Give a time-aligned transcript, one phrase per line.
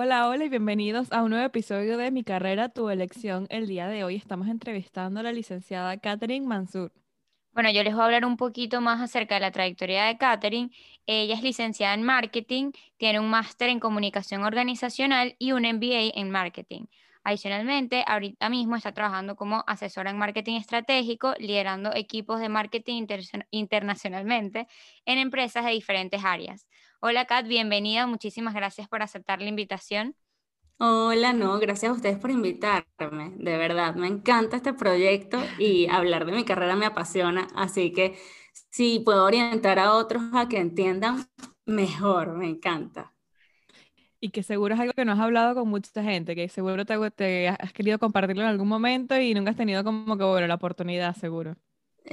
[0.00, 3.48] Hola, hola y bienvenidos a un nuevo episodio de Mi carrera, tu elección.
[3.50, 6.92] El día de hoy estamos entrevistando a la licenciada Catherine Mansur.
[7.52, 10.70] Bueno, yo les voy a hablar un poquito más acerca de la trayectoria de Catherine.
[11.04, 16.30] Ella es licenciada en marketing, tiene un máster en comunicación organizacional y un MBA en
[16.30, 16.84] marketing.
[17.24, 23.04] Adicionalmente, ahorita mismo está trabajando como asesora en marketing estratégico, liderando equipos de marketing
[23.50, 24.68] internacionalmente
[25.04, 26.68] en empresas de diferentes áreas.
[27.00, 30.14] Hola Kat, bienvenida, muchísimas gracias por aceptar la invitación.
[30.80, 36.24] Hola, no, gracias a ustedes por invitarme, de verdad, me encanta este proyecto y hablar
[36.24, 38.16] de mi carrera me apasiona, así que
[38.70, 41.28] si puedo orientar a otros a que entiendan,
[41.66, 43.12] mejor, me encanta.
[44.20, 46.96] Y que seguro es algo que no has hablado con mucha gente, que seguro te,
[47.12, 50.54] te has querido compartirlo en algún momento y nunca has tenido como que, bueno, la
[50.56, 51.56] oportunidad, seguro.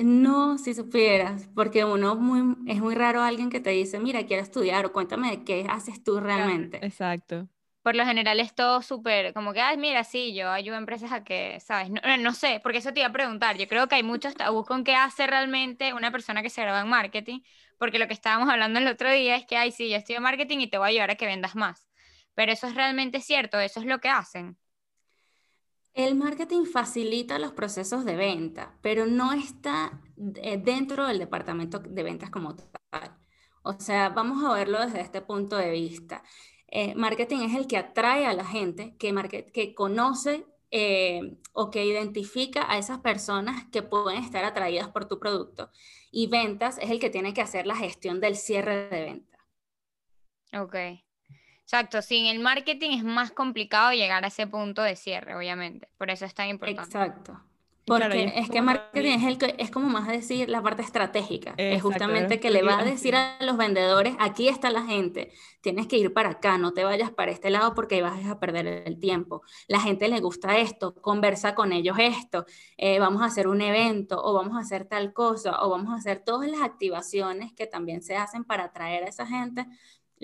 [0.03, 4.43] No, si supieras, porque uno muy, es muy raro alguien que te dice, mira, quiero
[4.43, 6.77] estudiar o cuéntame de qué haces tú realmente.
[6.85, 7.47] exacto.
[7.81, 11.11] Por lo general es todo súper, como que, ay, mira, sí, yo ayudo a empresas
[11.11, 11.91] a que, ¿sabes?
[11.91, 13.57] No, no, sé, porque eso te iba a preguntar.
[13.57, 16.81] Yo creo que hay muchos tabús con qué hace realmente una persona que se graba
[16.81, 17.41] en marketing,
[17.77, 20.59] porque lo que estábamos hablando el otro día es que, ay, sí, yo estudio marketing
[20.59, 21.88] y te voy a ayudar a que vendas más.
[22.33, 24.57] Pero eso es realmente cierto, eso es lo que hacen.
[25.95, 30.01] El marketing facilita los procesos de venta, pero no está
[30.35, 33.17] eh, dentro del departamento de ventas como tal.
[33.63, 36.21] O sea, vamos a verlo desde este punto de vista.
[36.67, 39.13] Eh, marketing es el que atrae a la gente, que,
[39.53, 45.17] que conoce eh, o que identifica a esas personas que pueden estar atraídas por tu
[45.17, 45.72] producto.
[46.12, 49.39] Y ventas es el que tiene que hacer la gestión del cierre de venta.
[50.59, 51.04] Ok.
[51.65, 55.89] Exacto, sin el marketing es más complicado llegar a ese punto de cierre, obviamente.
[55.97, 56.83] Por eso es tan importante.
[56.83, 57.41] Exacto.
[57.85, 61.53] Porque es que marketing es, el que, es como más decir la parte estratégica.
[61.57, 65.31] es justamente que le va a decir a los vendedores, aquí está la gente,
[65.61, 68.83] tienes que ir para acá, no te vayas para este lado porque vas a perder
[68.87, 69.43] el tiempo.
[69.67, 72.45] La gente le gusta esto, conversa con ellos esto,
[72.77, 75.97] eh, vamos a hacer un evento o vamos a hacer tal cosa o vamos a
[75.97, 79.67] hacer todas las activaciones que también se hacen para atraer a esa gente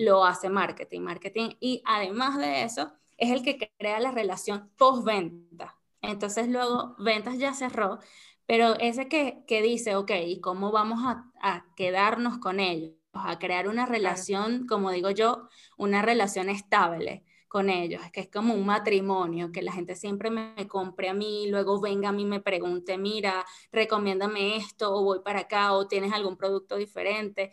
[0.02, 1.50] lo hace marketing, marketing.
[1.60, 5.76] Y además de eso, es el que crea la relación post-venta.
[6.02, 8.00] Entonces luego ventas ya cerró,
[8.46, 12.92] pero ese que, que dice, ok, ¿y cómo vamos a, a, quedarnos con ellos?
[13.12, 18.54] A crear una relación, como digo yo, una relación estable con ellos, que es como
[18.54, 22.22] un matrimonio, que la gente siempre me, me compre a mí, luego venga a mí
[22.22, 27.52] y me pregunte, mira, recomiéndame esto, o voy para acá, o tienes algún producto diferente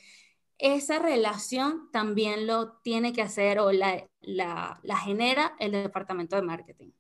[0.59, 4.08] esa relación también lo tiene que hacer o la,
[5.03, 6.92] genera el departamento de marketing.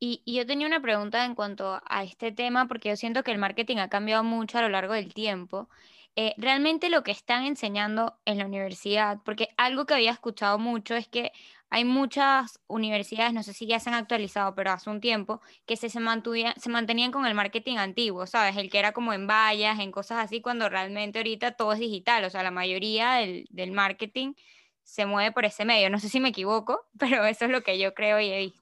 [0.00, 3.38] Y, yo tenía una pregunta en cuanto a este tema, porque yo siento que el
[3.38, 5.68] marketing ha cambiado mucho a lo largo del tiempo.
[6.16, 10.96] Eh, realmente lo que están enseñando en la universidad, porque algo que había escuchado mucho
[10.96, 11.32] es que
[11.74, 15.78] hay muchas universidades, no sé si ya se han actualizado, pero hace un tiempo, que
[15.78, 16.00] se, se,
[16.56, 18.58] se mantenían con el marketing antiguo, ¿sabes?
[18.58, 22.24] El que era como en vallas, en cosas así, cuando realmente ahorita todo es digital,
[22.24, 24.34] o sea, la mayoría del, del marketing
[24.82, 25.88] se mueve por ese medio.
[25.88, 28.61] No sé si me equivoco, pero eso es lo que yo creo y he visto.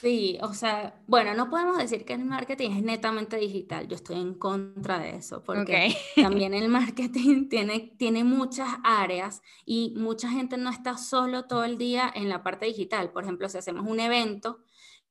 [0.00, 4.20] Sí, o sea, bueno, no podemos decir que el marketing es netamente digital, yo estoy
[4.20, 10.56] en contra de eso, porque también el marketing tiene, tiene muchas áreas y mucha gente
[10.56, 13.10] no está solo todo el día en la parte digital.
[13.10, 14.60] Por ejemplo, si hacemos un evento,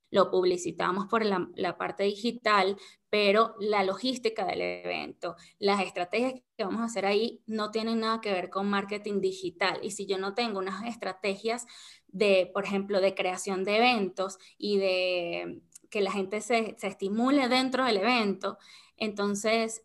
[0.09, 2.78] lo publicitamos por la, la, parte digital,
[3.09, 8.22] pero la logística del evento, las estrategias que vamos a hacer ahí no tienen nada
[8.22, 9.79] que ver con marketing digital.
[9.81, 11.66] Y si yo no tengo unas estrategias
[12.07, 17.48] de, por ejemplo, de creación de eventos y de que la gente se, se estimule
[17.48, 18.57] dentro del evento,
[18.98, 19.83] entonces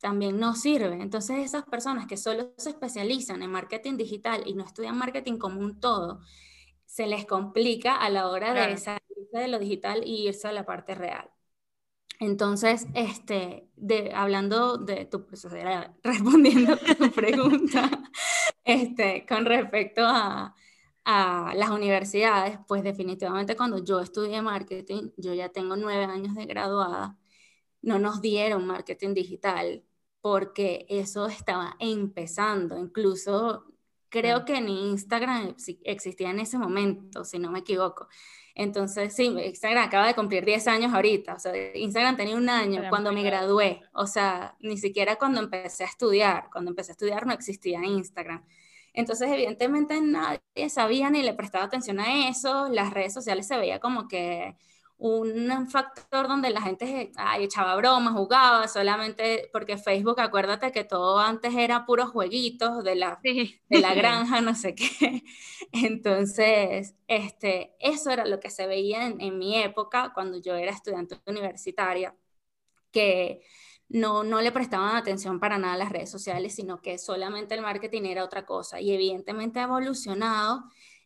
[0.00, 1.00] también no sirve.
[1.00, 5.60] Entonces esas personas que solo se especializan en marketing digital y no estudian marketing como
[5.60, 6.20] un todo,
[6.86, 10.64] se les complica a la hora de salirse de lo digital y irse a la
[10.64, 11.30] parte real.
[12.20, 15.26] Entonces, este, de, hablando de tu,
[16.02, 17.90] respondiendo a tu pregunta,
[18.64, 20.54] este, con respecto a,
[21.04, 26.46] a las universidades, pues definitivamente cuando yo estudié marketing, yo ya tengo nueve años de
[26.46, 27.16] graduada,
[27.82, 29.84] no nos dieron marketing digital
[30.20, 32.76] porque eso estaba empezando.
[32.76, 33.68] Incluso
[34.10, 35.54] Creo que ni Instagram
[35.84, 38.08] existía en ese momento, si no me equivoco.
[38.58, 41.34] Entonces, sí, Instagram acaba de cumplir 10 años ahorita.
[41.34, 43.82] O sea, Instagram tenía un año cuando me gradué.
[43.92, 46.48] O sea, ni siquiera cuando empecé a estudiar.
[46.50, 48.44] Cuando empecé a estudiar no existía Instagram.
[48.94, 50.40] Entonces, evidentemente nadie
[50.70, 52.68] sabía ni le prestaba atención a eso.
[52.68, 54.56] Las redes sociales se veía como que
[54.98, 61.54] un factor donde la gente echaba bromas, jugaba, solamente porque Facebook, acuérdate que todo antes
[61.54, 65.22] era puros jueguitos de la, de la granja, no sé qué.
[65.72, 70.72] Entonces, este, eso era lo que se veía en, en mi época, cuando yo era
[70.72, 72.16] estudiante universitaria,
[72.90, 73.42] que
[73.88, 77.62] no, no le prestaban atención para nada a las redes sociales, sino que solamente el
[77.62, 78.80] marketing era otra cosa.
[78.80, 80.64] Y evidentemente ha evolucionado.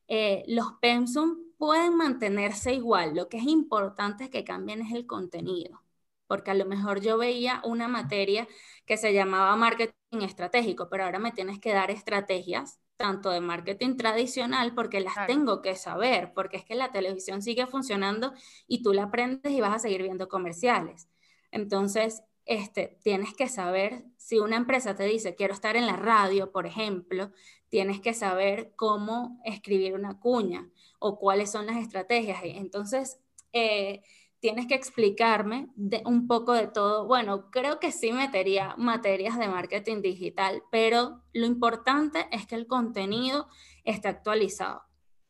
[0.08, 3.14] Eh, los pensum pueden mantenerse igual.
[3.14, 5.80] Lo que es importante es que cambien es el contenido.
[6.26, 8.48] Porque a lo mejor yo veía una materia
[8.84, 13.96] que se llamaba marketing estratégico, pero ahora me tienes que dar estrategias tanto de marketing
[13.96, 18.32] tradicional porque las tengo que saber, porque es que la televisión sigue funcionando
[18.66, 21.08] y tú la aprendes y vas a seguir viendo comerciales.
[21.52, 26.50] Entonces, este, tienes que saber, si una empresa te dice quiero estar en la radio,
[26.50, 27.30] por ejemplo,
[27.68, 30.68] tienes que saber cómo escribir una cuña
[31.02, 32.40] o cuáles son las estrategias.
[32.44, 33.18] Entonces,
[33.52, 34.02] eh,
[34.40, 37.06] tienes que explicarme de, un poco de todo.
[37.06, 42.66] Bueno, creo que sí metería materias de marketing digital, pero lo importante es que el
[42.66, 43.48] contenido
[43.84, 44.82] esté actualizado.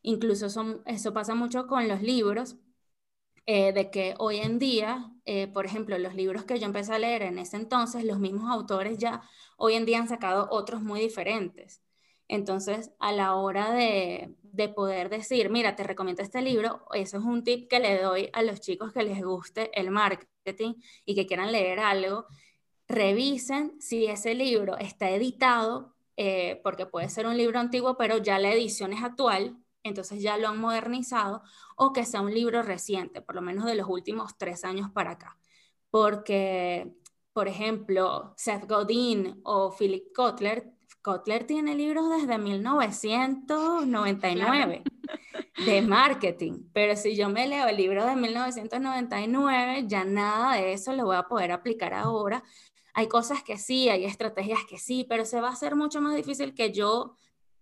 [0.03, 0.47] Incluso
[0.87, 2.57] eso pasa mucho con los libros,
[3.47, 6.99] eh, de que hoy en día, eh, por ejemplo, los libros que yo empecé a
[6.99, 9.23] leer en ese entonces, los mismos autores ya
[9.57, 11.83] hoy en día han sacado otros muy diferentes.
[12.29, 17.25] Entonces, a la hora de, de poder decir, mira, te recomiendo este libro, eso es
[17.25, 21.27] un tip que le doy a los chicos que les guste el marketing y que
[21.27, 22.27] quieran leer algo,
[22.87, 28.39] revisen si ese libro está editado, eh, porque puede ser un libro antiguo, pero ya
[28.39, 31.43] la edición es actual, entonces ya lo han modernizado,
[31.77, 35.13] o que sea un libro reciente, por lo menos de los últimos tres años para
[35.13, 35.39] acá.
[35.91, 36.95] Porque,
[37.33, 40.73] por ejemplo, Seth Godin o Philip Kotler,
[41.03, 44.85] Kotler tiene libros desde 1999
[45.67, 50.93] de marketing, pero si yo me leo el libro de 1999, ya nada de eso
[50.93, 52.45] lo voy a poder aplicar ahora.
[52.95, 56.15] Hay cosas que sí, hay estrategias que sí, pero se va a hacer mucho más
[56.15, 57.17] difícil que yo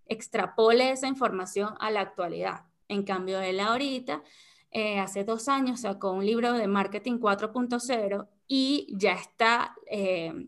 [0.06, 2.66] extrapole esa información a la actualidad.
[2.88, 4.22] En cambio, él ahorita,
[4.70, 10.46] eh, hace dos años, sacó un libro de marketing 4.0 y ya está eh,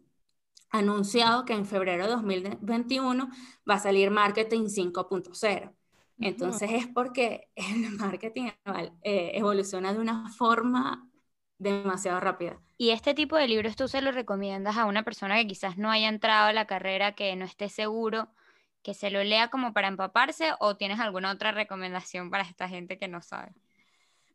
[0.73, 3.29] anunciado que en febrero de 2021
[3.69, 5.73] va a salir marketing 5.0.
[6.19, 8.51] Entonces es porque el marketing
[9.03, 11.09] eh, evoluciona de una forma
[11.59, 12.59] demasiado rápida.
[12.79, 15.91] ¿Y este tipo de libros tú se los recomiendas a una persona que quizás no
[15.91, 18.29] haya entrado a la carrera, que no esté seguro
[18.83, 22.99] que se lo lea como para empaparse o tienes alguna otra recomendación para esta gente
[22.99, 23.53] que no sabe?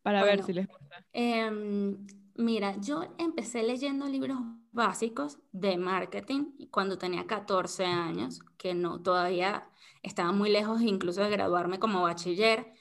[0.01, 1.04] Para ver si les gusta.
[1.12, 1.98] Em,
[2.38, 4.38] mira, yo empecé leyendo libros
[4.72, 9.69] básicos de marketing cuando tenía 14 años, que no todavía
[10.04, 12.74] estaba muy lejos incluso de graduarme como bachiller,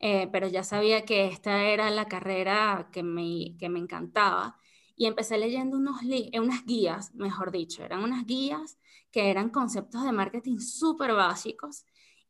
[0.00, 4.58] eh, pero ya sabía que esta era la carrera que me, que me encantaba.
[4.96, 8.78] Y empecé leyendo unos unas guías, mejor dicho, eran unas guías
[9.10, 11.84] que eran conceptos de marketing súper básicos.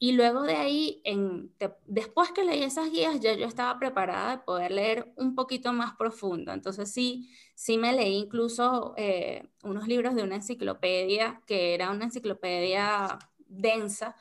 [0.05, 1.51] Y luego de ahí, en,
[1.87, 5.97] después que leí esas guías, ya yo estaba preparada de poder leer un poquito más
[5.97, 6.53] profundo.
[6.53, 12.05] Entonces sí, sí me leí incluso eh, unos libros de una enciclopedia, que era una
[12.05, 14.15] enciclopedia densa.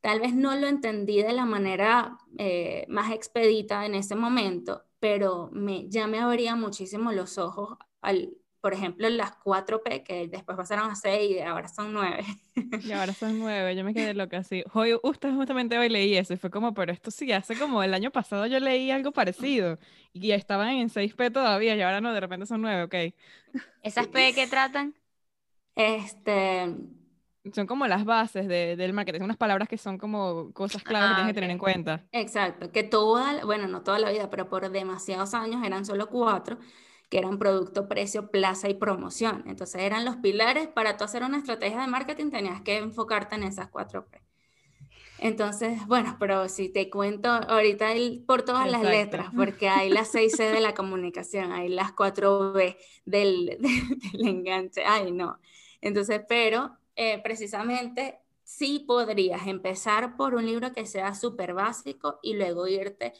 [0.00, 5.50] Tal vez no lo entendí de la manera eh, más expedita en ese momento, pero
[5.52, 10.90] me, ya me abría muchísimo los ojos al, por ejemplo, las 4P, que después pasaron
[10.90, 12.24] a 6 y ahora son 9.
[12.82, 14.64] Y ahora son 9, yo me quedé loca así.
[14.72, 17.92] Hoy, usted justamente hoy leí eso y fue como, pero esto sí, hace como el
[17.92, 19.78] año pasado yo leí algo parecido
[20.14, 23.14] y estaban en 6P todavía y ahora no, de repente son 9, ok.
[23.82, 24.94] ¿Esas P qué tratan?
[25.74, 26.74] Este...
[27.52, 31.14] Son como las bases de, del marketing, unas palabras que son como cosas claves que
[31.16, 32.02] tienes que tener en cuenta.
[32.12, 36.56] Exacto, que toda, bueno, no toda la vida, pero por demasiados años eran solo cuatro
[37.08, 39.44] que eran producto, precio, plaza y promoción.
[39.46, 43.44] Entonces eran los pilares para tú hacer una estrategia de marketing, tenías que enfocarte en
[43.44, 44.22] esas cuatro P.
[45.18, 47.94] Entonces, bueno, pero si te cuento ahorita
[48.26, 53.56] por todas las letras, porque hay las 6C de la comunicación, hay las 4B del,
[53.58, 55.38] del, enganche, ay no.
[55.80, 62.34] Entonces, pero eh, precisamente sí podrías empezar por un libro que sea súper básico y
[62.34, 63.14] luego irte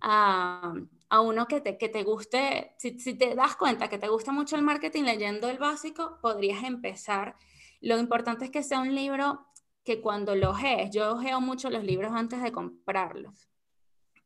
[0.00, 0.74] a,
[1.10, 4.32] a uno que te, que te guste, si, si, te das cuenta que te gusta
[4.32, 7.36] mucho el marketing leyendo el básico, podrías empezar.
[7.80, 9.46] Lo importante es que sea un libro
[9.84, 13.48] que cuando lo ojees, yo ojeo mucho los libros antes de comprarlos,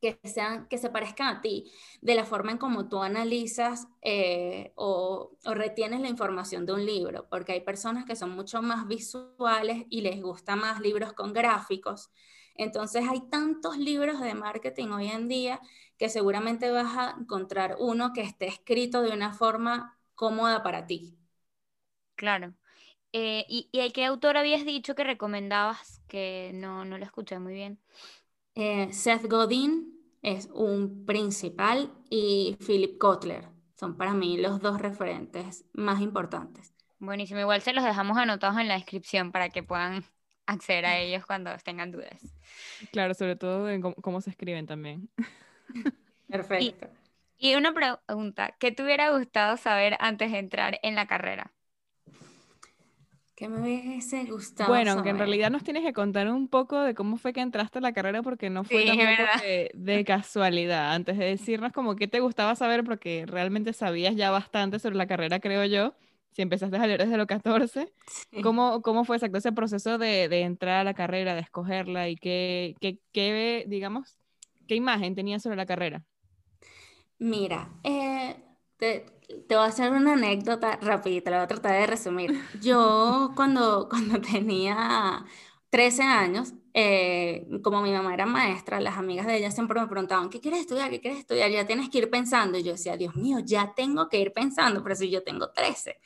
[0.00, 1.70] que, sean, que se parezcan a ti,
[2.00, 6.84] de la forma en cómo tú analizas eh, o, o, retienes la información de un
[6.84, 11.32] libro, porque hay personas que son mucho más visuales y les gustan más libros con
[11.32, 12.10] gráficos.
[12.56, 15.60] Entonces hay tantos libros de marketing hoy en día
[16.02, 21.16] que seguramente vas a encontrar uno que esté escrito de una forma cómoda para ti.
[22.16, 22.54] Claro.
[23.12, 26.02] Eh, ¿y, ¿Y a qué autor habías dicho que recomendabas?
[26.08, 27.78] Que no, no lo escuché muy bien.
[28.56, 33.44] Eh, Seth Godin es un principal y Philip Kotler
[33.76, 36.74] son para mí los dos referentes más importantes.
[36.98, 40.04] Buenísimo, igual se los dejamos anotados en la descripción para que puedan
[40.46, 42.34] acceder a ellos cuando tengan dudas.
[42.90, 45.08] Claro, sobre todo en cómo, se escriben también.
[46.28, 46.88] Perfecto.
[47.38, 51.52] Y, y, una pregunta, ¿qué te hubiera gustado saber antes de entrar en la carrera?
[53.42, 54.70] ¿Qué me hubiese gustado?
[54.70, 57.78] Bueno, aunque en realidad nos tienes que contar un poco de cómo fue que entraste
[57.78, 60.92] a la carrera, porque no fue sí, de, de, casualidad.
[60.92, 65.08] Antes de decirnos como qué te gustaba saber, porque realmente sabías ya bastante sobre la
[65.08, 65.92] carrera, creo yo.
[66.30, 68.42] Si empezaste a leer desde los 14, sí.
[68.42, 72.16] ¿cómo, ¿cómo fue exacto ese proceso de, de, entrar a la carrera, de escogerla y
[72.16, 74.21] qué, qué, qué, digamos,
[74.72, 76.02] qué imagen tenías sobre la carrera?
[77.18, 78.34] Mira, eh,
[78.78, 79.04] te,
[79.46, 82.40] te, voy a hacer una anécdota rapidita, la voy a tratar de resumir.
[82.62, 85.26] Yo cuando, cuando tenía
[85.68, 90.30] 13 años, eh, como mi mamá era maestra, las amigas de ella siempre me preguntaban,
[90.30, 90.88] ¿qué quieres estudiar?
[90.88, 91.50] ¿Qué quieres estudiar?
[91.50, 92.56] Ya tienes que ir pensando.
[92.56, 96.00] Y yo decía, Dios mío, ya tengo que ir pensando, pero si yo tengo 13.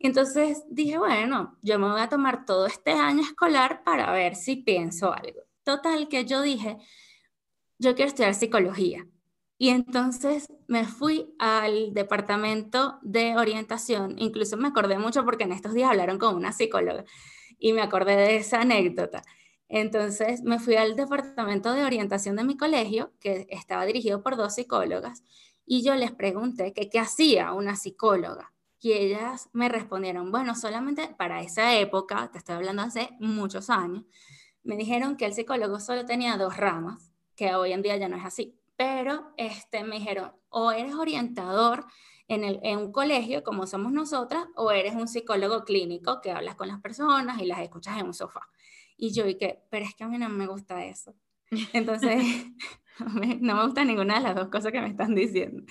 [0.00, 4.34] Y entonces dije, bueno, yo me voy a tomar todo este año escolar para ver
[4.34, 5.42] si pienso algo.
[5.62, 6.78] Total, que yo dije,
[7.82, 9.06] yo quiero estudiar psicología.
[9.58, 14.14] Y entonces me fui al departamento de orientación.
[14.18, 17.04] Incluso me acordé mucho porque en estos días hablaron con una psicóloga
[17.58, 19.22] y me acordé de esa anécdota.
[19.68, 24.54] Entonces me fui al departamento de orientación de mi colegio, que estaba dirigido por dos
[24.54, 25.22] psicólogas,
[25.64, 28.52] y yo les pregunté que qué hacía una psicóloga.
[28.80, 34.04] Y ellas me respondieron, bueno, solamente para esa época, te estoy hablando hace muchos años,
[34.64, 38.16] me dijeron que el psicólogo solo tenía dos ramas, que hoy en día ya no
[38.16, 41.86] es así pero este, me dijeron, o eres orientador
[42.26, 46.56] en, el, en un colegio como somos nosotras, o eres un psicólogo clínico que hablas
[46.56, 48.40] con las personas y las escuchas en un sofá.
[48.96, 51.14] Y yo dije, pero es que a mí no me gusta eso.
[51.72, 52.24] Entonces,
[53.40, 55.62] no me gusta ninguna de las dos cosas que me están diciendo.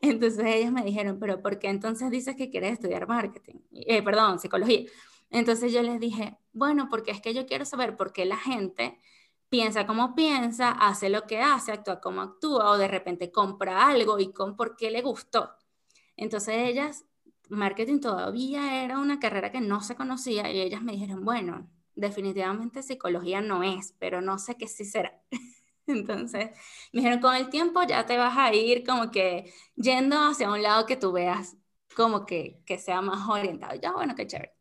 [0.00, 3.56] Entonces ellas me dijeron, pero ¿por qué entonces dices que quieres estudiar marketing?
[3.72, 4.84] Eh, perdón, psicología.
[5.30, 8.98] Entonces yo les dije, bueno, porque es que yo quiero saber por qué la gente
[9.50, 14.18] piensa como piensa, hace lo que hace, actúa como actúa o de repente compra algo
[14.20, 15.56] y con por qué le gustó.
[16.16, 17.04] Entonces ellas,
[17.50, 22.82] marketing todavía era una carrera que no se conocía y ellas me dijeron, bueno, definitivamente
[22.82, 25.20] psicología no es, pero no sé qué sí será.
[25.86, 26.50] Entonces,
[26.92, 30.62] me dijeron, con el tiempo ya te vas a ir como que yendo hacia un
[30.62, 31.56] lado que tú veas
[31.96, 33.74] como que, que sea más orientado.
[33.80, 34.54] Ya, bueno, qué chévere.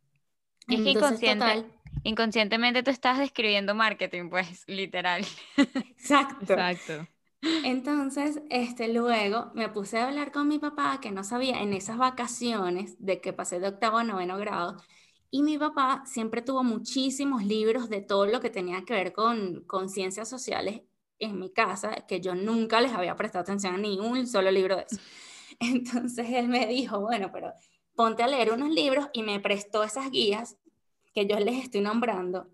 [0.70, 1.72] Es inconsciente, total,
[2.04, 5.26] inconscientemente tú estás describiendo marketing, pues, literal.
[5.58, 6.54] Exacto.
[6.54, 7.08] Exacto.
[7.42, 11.98] Entonces, este, luego me puse a hablar con mi papá, que no sabía en esas
[11.98, 14.78] vacaciones de que pasé de octavo a noveno grado,
[15.32, 19.64] y mi papá siempre tuvo muchísimos libros de todo lo que tenía que ver con,
[19.66, 20.82] con ciencias sociales
[21.20, 24.76] en mi casa, que yo nunca les había prestado atención a ni un solo libro
[24.78, 25.02] de eso.
[25.60, 27.54] Entonces él me dijo, bueno, pero
[27.96, 30.58] ponte a leer unos libros y me prestó esas guías
[31.14, 32.48] que yo les estoy nombrando,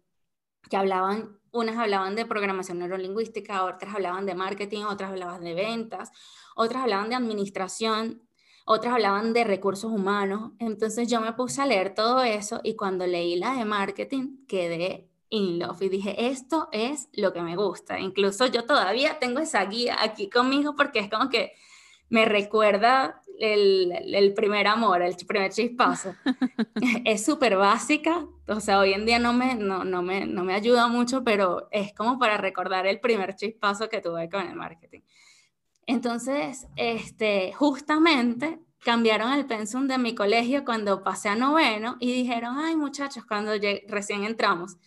[0.69, 6.11] que hablaban, unas hablaban de programación neurolingüística, otras hablaban de marketing, otras hablaban de ventas,
[6.55, 8.27] otras hablaban de administración,
[8.65, 10.51] otras hablaban de recursos humanos.
[10.59, 15.09] Entonces yo me puse a leer todo eso y cuando leí la de marketing quedé
[15.29, 17.99] in love y dije, esto es lo que me gusta.
[17.99, 21.53] Incluso yo todavía tengo esa guía aquí conmigo porque es como que
[22.09, 26.15] me recuerda el, el, primer amor, el primer chispazo.
[27.05, 30.53] es súper básica, o sea, hoy en día no me, no, no, me, no me
[30.53, 35.01] ayuda mucho, pero es como para recordar el primer chispazo que tuve con el marketing.
[35.87, 42.57] Entonces, este, justamente cambiaron el pensum de mi colegio cuando pasé a noveno y dijeron,
[42.57, 43.51] ay muchachos, cuando
[43.87, 44.77] recién entramos,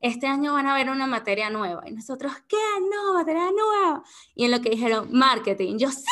[0.00, 1.82] este año van a ver una materia nueva.
[1.86, 2.56] Y nosotros, ¿qué?
[2.90, 4.02] No, materia nueva.
[4.34, 6.04] Y en lo que dijeron, marketing, yo sí.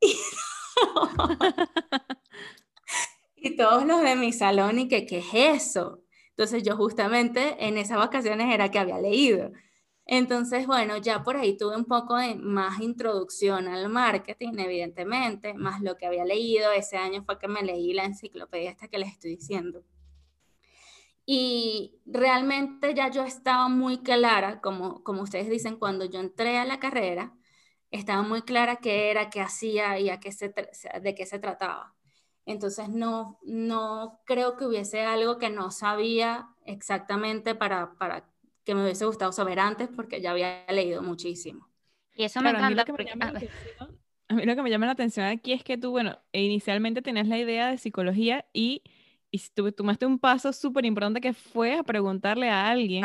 [3.36, 6.02] y todos los de mi salón, y que, ¿qué es eso?
[6.30, 9.50] Entonces yo justamente en esas vacaciones era que había leído.
[10.10, 15.82] Entonces, bueno, ya por ahí tuve un poco de más introducción al marketing, evidentemente, más
[15.82, 16.72] lo que había leído.
[16.72, 19.84] Ese año fue que me leí la enciclopedia esta que les estoy diciendo.
[21.26, 26.64] Y realmente ya yo estaba muy clara, como, como ustedes dicen, cuando yo entré a
[26.64, 27.34] la carrera,
[27.90, 30.54] estaba muy clara qué era, qué hacía y a qué se,
[31.02, 31.94] de qué se trataba.
[32.46, 38.24] Entonces no, no creo que hubiese algo que no sabía exactamente para, para
[38.64, 41.68] que me hubiese gustado saber antes porque ya había leído muchísimo.
[42.14, 42.82] Y eso me encanta.
[44.28, 47.28] A mí, lo que me llama la atención aquí es que tú, bueno, inicialmente tenías
[47.28, 48.82] la idea de psicología y,
[49.30, 53.04] y tú tomaste un paso súper importante que fue a preguntarle a alguien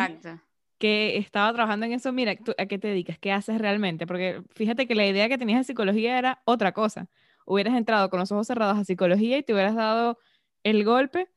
[0.83, 3.17] que estaba trabajando en eso, mira, ¿a qué te dedicas?
[3.19, 4.05] ¿Qué haces realmente?
[4.05, 7.09] Porque fíjate que la idea que tenías de psicología era otra cosa
[7.45, 10.17] hubieras entrado con los ojos cerrados a psicología y te hubieras dado
[10.63, 11.29] el golpe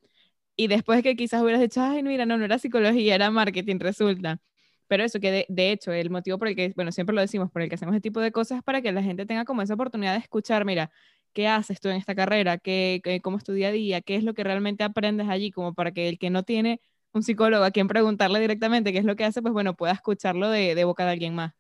[0.56, 4.40] y después que quizás hubieras dicho, ay, mira, no, no era psicología, era marketing, resulta.
[4.88, 7.62] Pero eso que de, hecho el motivo por el que, bueno, siempre lo decimos, por
[7.62, 9.74] el que hacemos este tipo de cosas es para que la gente tenga como esa
[9.74, 10.90] oportunidad de escuchar, mira,
[11.32, 12.58] ¿qué haces tú en esta carrera?
[12.58, 14.00] ¿Qué, cómo es tu día a día?
[14.00, 15.50] ¿Qué es lo que realmente aprendes allí?
[15.50, 16.80] Como para que el que no tiene
[17.16, 20.50] un psicólogo a quien preguntarle directamente qué es lo que hace, pues bueno, pueda escucharlo
[20.50, 21.52] de, de boca de alguien más.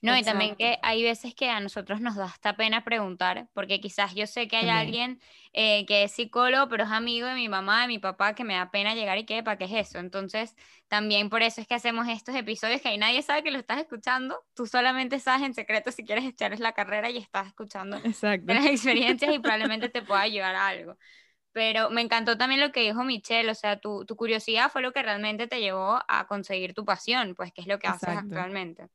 [0.00, 3.80] No, y también que hay veces que a nosotros nos da esta pena preguntar, porque
[3.80, 5.20] quizás yo sé que hay alguien
[5.52, 8.54] eh, que es psicólogo, pero es amigo de mi mamá, de mi papá, que me
[8.54, 9.98] da pena llegar y que, ¿para qué es eso?
[9.98, 10.54] Entonces,
[10.86, 13.78] también por eso es que hacemos estos episodios que ahí nadie sabe que lo estás
[13.80, 18.00] escuchando, tú solamente sabes en secreto si quieres echar la carrera y estás escuchando
[18.46, 20.96] las experiencias y probablemente te pueda ayudar a algo.
[21.52, 24.92] Pero me encantó también lo que dijo Michelle, o sea, tu, tu curiosidad fue lo
[24.92, 28.88] que realmente te llevó a conseguir tu pasión, pues que es lo que haces actualmente.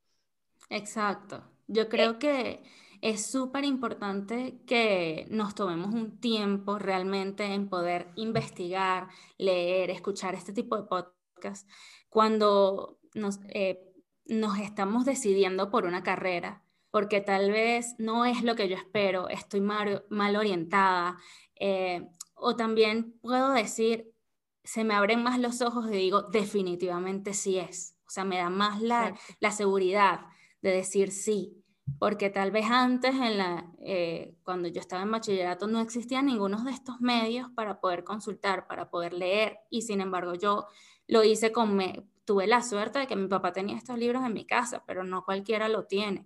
[0.70, 1.44] Exacto.
[1.68, 2.64] Yo creo que
[3.02, 10.54] es súper importante que nos tomemos un tiempo realmente en poder investigar, leer, escuchar este
[10.54, 11.68] tipo de podcasts
[12.10, 13.92] cuando nos, eh,
[14.26, 19.28] nos estamos decidiendo por una carrera, porque tal vez no es lo que yo espero,
[19.28, 21.18] estoy mal, mal orientada,
[21.56, 22.08] eh,
[22.44, 24.14] o también puedo decir,
[24.64, 28.50] se me abren más los ojos y digo, definitivamente sí es, o sea, me da
[28.50, 30.22] más la, la seguridad
[30.62, 31.64] de decir sí,
[32.00, 36.64] porque tal vez antes, en la, eh, cuando yo estaba en bachillerato, no existían ninguno
[36.64, 40.68] de estos medios para poder consultar, para poder leer, y sin embargo yo
[41.08, 44.34] lo hice con, me, tuve la suerte de que mi papá tenía estos libros en
[44.34, 46.26] mi casa, pero no cualquiera lo tiene.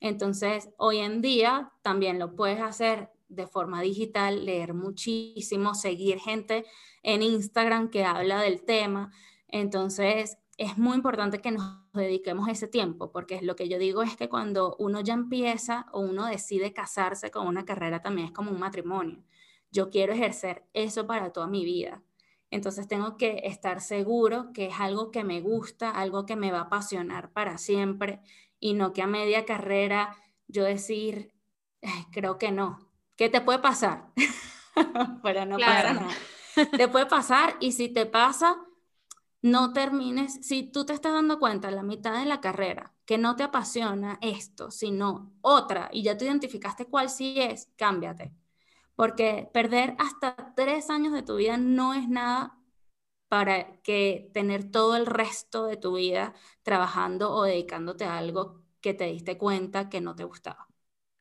[0.00, 6.64] Entonces, hoy en día también lo puedes hacer de forma digital, leer muchísimo, seguir gente
[7.02, 9.12] en Instagram que habla del tema.
[9.48, 14.16] Entonces, es muy importante que nos dediquemos ese tiempo, porque lo que yo digo es
[14.16, 18.50] que cuando uno ya empieza o uno decide casarse con una carrera, también es como
[18.50, 19.24] un matrimonio.
[19.70, 22.02] Yo quiero ejercer eso para toda mi vida.
[22.50, 26.58] Entonces tengo que estar seguro que es algo que me gusta, algo que me va
[26.58, 28.20] a apasionar para siempre
[28.60, 31.34] y no que a media carrera yo decir,
[32.12, 32.83] creo que no.
[33.16, 34.12] ¿Qué te puede pasar?
[35.22, 36.14] Pero no pasa nada.
[36.76, 38.56] Te puede pasar y si te pasa,
[39.42, 43.18] no termines, si tú te estás dando cuenta en la mitad de la carrera que
[43.18, 48.32] no te apasiona esto, sino otra, y ya tú identificaste cuál sí es, cámbiate.
[48.96, 52.58] Porque perder hasta tres años de tu vida no es nada
[53.28, 58.94] para que tener todo el resto de tu vida trabajando o dedicándote a algo que
[58.94, 60.68] te diste cuenta que no te gustaba.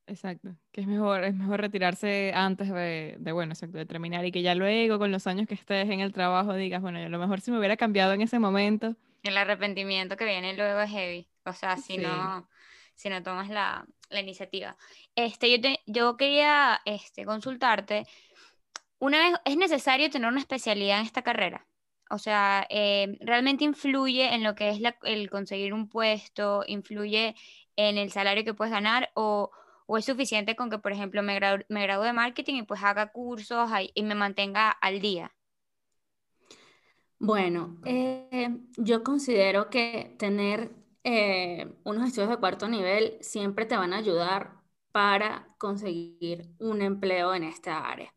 [0.06, 4.32] Exacto, que es mejor, es mejor retirarse antes de, de, bueno, exacto, de terminar y
[4.32, 7.20] que ya luego, con los años que estés en el trabajo, digas, bueno, a lo
[7.20, 8.96] mejor si me hubiera cambiado en ese momento.
[9.24, 12.48] El arrepentimiento que viene luego es heavy, o sea, si no
[12.96, 14.78] si no tomas la, la iniciativa.
[15.16, 18.06] Este, yo, te, yo quería este, consultarte,
[19.00, 21.68] una vez, ¿es necesario tener una especialidad en esta carrera?
[22.10, 26.64] O sea, eh, ¿realmente influye en lo que es la, el conseguir un puesto?
[26.68, 27.36] ¿Influye
[27.76, 29.12] en el salario que puedes ganar?
[29.16, 29.52] ¿O,
[29.88, 33.12] ¿O es suficiente con que, por ejemplo, me, me gradúe de marketing y pues haga
[33.12, 35.34] cursos y me mantenga al día?
[37.20, 40.72] Bueno, eh, yo considero que tener
[41.04, 44.56] eh, unos estudios de cuarto nivel siempre te van a ayudar
[44.92, 48.14] para conseguir un empleo en esta área.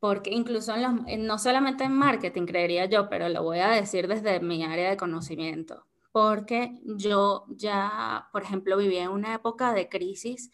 [0.00, 0.74] Porque incluso
[1.18, 4.96] no solamente en marketing, creería yo, pero lo voy a decir desde mi área de
[4.96, 5.86] conocimiento.
[6.12, 10.50] Porque yo ya, por ejemplo, viví en una época de crisis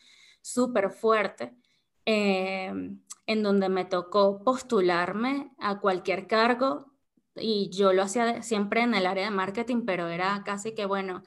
[0.47, 1.57] súper fuerte,
[2.05, 2.73] eh,
[3.27, 6.93] en donde me tocó postularme a cualquier cargo
[7.35, 11.23] y yo lo hacía siempre en el área de marketing, pero era casi que, bueno,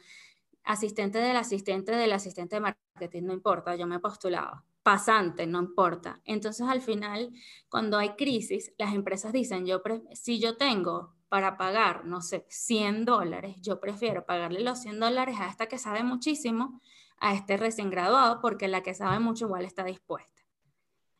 [0.63, 4.63] asistente del asistente del asistente de marketing, no importa, yo me postulaba.
[4.83, 6.21] Pasante, no importa.
[6.23, 7.31] Entonces, al final,
[7.67, 9.81] cuando hay crisis, las empresas dicen, yo
[10.13, 15.35] si yo tengo para pagar, no sé, 100 dólares, yo prefiero pagarle los 100 dólares
[15.41, 16.79] a esta que sabe muchísimo
[17.19, 20.43] a este recién graduado porque la que sabe mucho igual está dispuesta.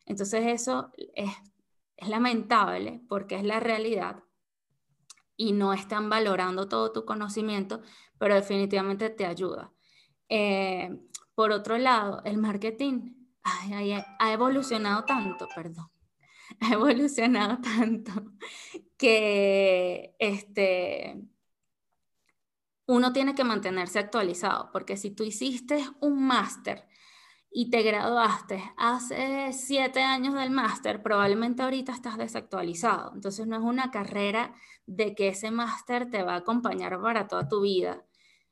[0.06, 1.30] Entonces eso es,
[1.98, 4.24] lamentable porque es la realidad
[5.36, 7.82] y no están valorando todo tu conocimiento,
[8.18, 9.72] pero definitivamente te ayuda.
[10.30, 10.98] Eh,
[11.34, 15.90] por otro lado, el marketing ha evolucionado tanto, perdón,
[16.60, 18.12] ha evolucionado tanto
[18.96, 21.22] que este,
[22.90, 26.88] uno tiene que mantenerse actualizado, porque si tú hiciste un máster
[27.48, 33.12] y te graduaste hace siete años del máster, probablemente ahorita estás desactualizado.
[33.14, 34.54] Entonces no es una carrera
[34.86, 38.04] de que ese máster te va a acompañar para toda tu vida.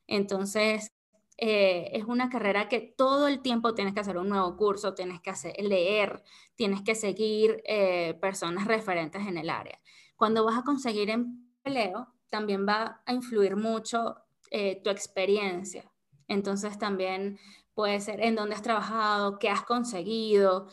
[0.07, 0.93] Entonces
[1.35, 5.19] eh, es una carrera que todo el tiempo tienes que hacer un nuevo curso, tienes
[5.19, 6.23] que hacer, leer,
[6.55, 9.81] tienes que seguir eh, personas referentes en el área.
[10.15, 14.15] Cuando vas a conseguir empleo, también va a influir mucho
[14.51, 15.89] eh, tu experiencia.
[16.27, 17.39] Entonces también
[17.73, 20.67] puede ser en dónde has trabajado, qué has conseguido,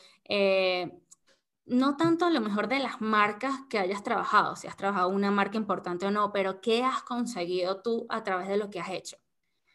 [1.67, 5.57] no tanto lo mejor de las marcas que hayas trabajado, si has trabajado una marca
[5.57, 9.17] importante o no, pero qué has conseguido tú a través de lo que has hecho.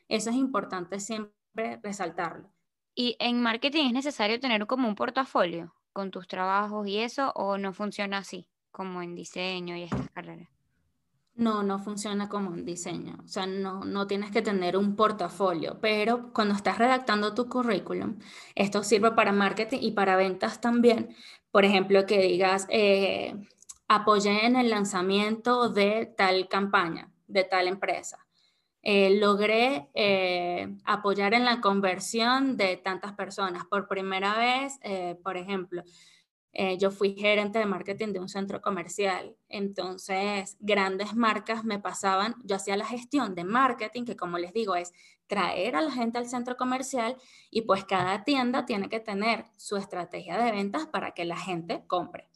[0.08, 2.50] Eso es importante siempre resaltarlo.
[2.96, 7.58] ¿Y en marketing es necesario tener como un portafolio con tus trabajos y eso o
[7.58, 10.50] no funciona así como en diseño y estas carreras?
[11.34, 13.18] No, no funciona como en diseño.
[13.24, 18.20] O sea, no, no tienes que tener un portafolio, pero cuando estás redactando tu currículum,
[18.54, 21.16] esto sirve para marketing y para ventas también.
[21.50, 23.36] Por ejemplo, que digas, eh,
[23.88, 28.20] apoyé en el lanzamiento de tal campaña, de tal empresa.
[28.84, 33.66] Eh, logré eh, apoyar en la conversión de tantas personas.
[33.66, 34.80] Por primera vez,
[35.24, 35.84] por ejemplo,
[36.80, 42.58] yo fui gerente de marketing de un centro comercial, entonces grandes marcas me pasaban, yo
[42.58, 44.92] hacía la gestión de marketing, que como les digo es
[45.28, 47.16] traer a la gente al centro comercial
[47.50, 51.84] y pues cada tienda tiene que tener su estrategia de ventas para que la gente
[51.88, 52.28] compre.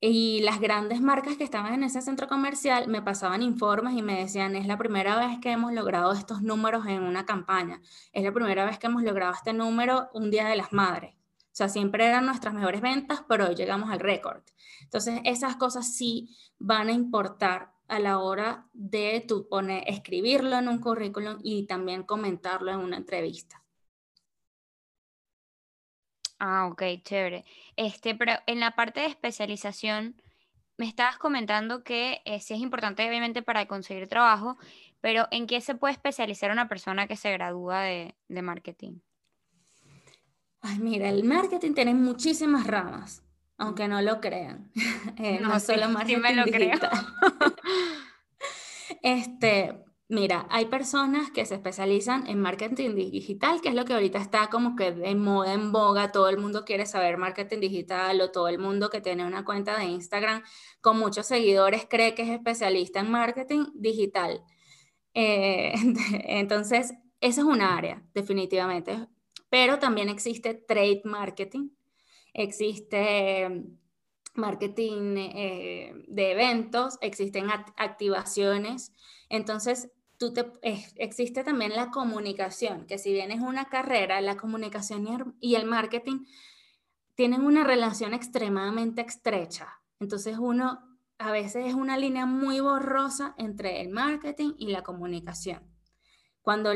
[0.00, 4.18] Y las grandes marcas que estaban en ese centro comercial me pasaban informes y me
[4.18, 7.80] decían, es la primera vez que hemos logrado estos números en una campaña,
[8.12, 11.15] es la primera vez que hemos logrado este número un Día de las Madres.
[11.56, 14.42] O sea, siempre eran nuestras mejores ventas, pero hoy llegamos al récord.
[14.82, 20.68] Entonces, esas cosas sí van a importar a la hora de tú poner, escribirlo en
[20.68, 23.64] un currículum y también comentarlo en una entrevista.
[26.38, 27.46] Ah, ok, chévere.
[27.76, 30.20] Este, pero en la parte de especialización,
[30.76, 34.58] me estabas comentando que eh, sí es importante, obviamente, para conseguir trabajo,
[35.00, 38.98] pero ¿en qué se puede especializar una persona que se gradúa de, marketing?
[40.68, 43.22] Ay, mira, el marketing tiene muchísimas ramas,
[43.56, 44.72] aunque no lo crean.
[45.18, 46.78] Eh, no, solo marketing me lo creo.
[49.02, 54.18] este, Mira, hay personas que se especializan en marketing digital, que es lo que ahorita
[54.18, 58.30] está como que de moda, en boga, todo el mundo quiere saber marketing digital o
[58.30, 60.44] todo el mundo que tiene una cuenta de Instagram
[60.80, 64.44] con muchos seguidores cree que es especialista en marketing digital.
[65.14, 65.74] Eh,
[66.28, 69.08] entonces, esa es una área, definitivamente.
[69.48, 71.70] Pero también existe trade marketing,
[72.34, 73.64] existe
[74.34, 78.92] marketing eh, de eventos, existen activaciones.
[79.28, 79.90] Entonces,
[80.96, 86.24] existe también la comunicación, que si bien es una carrera, la comunicación y el marketing
[87.14, 89.80] tienen una relación extremadamente estrecha.
[90.00, 95.62] Entonces uno a veces es una línea muy borrosa entre el marketing y la comunicación.
[96.42, 96.72] Cuando,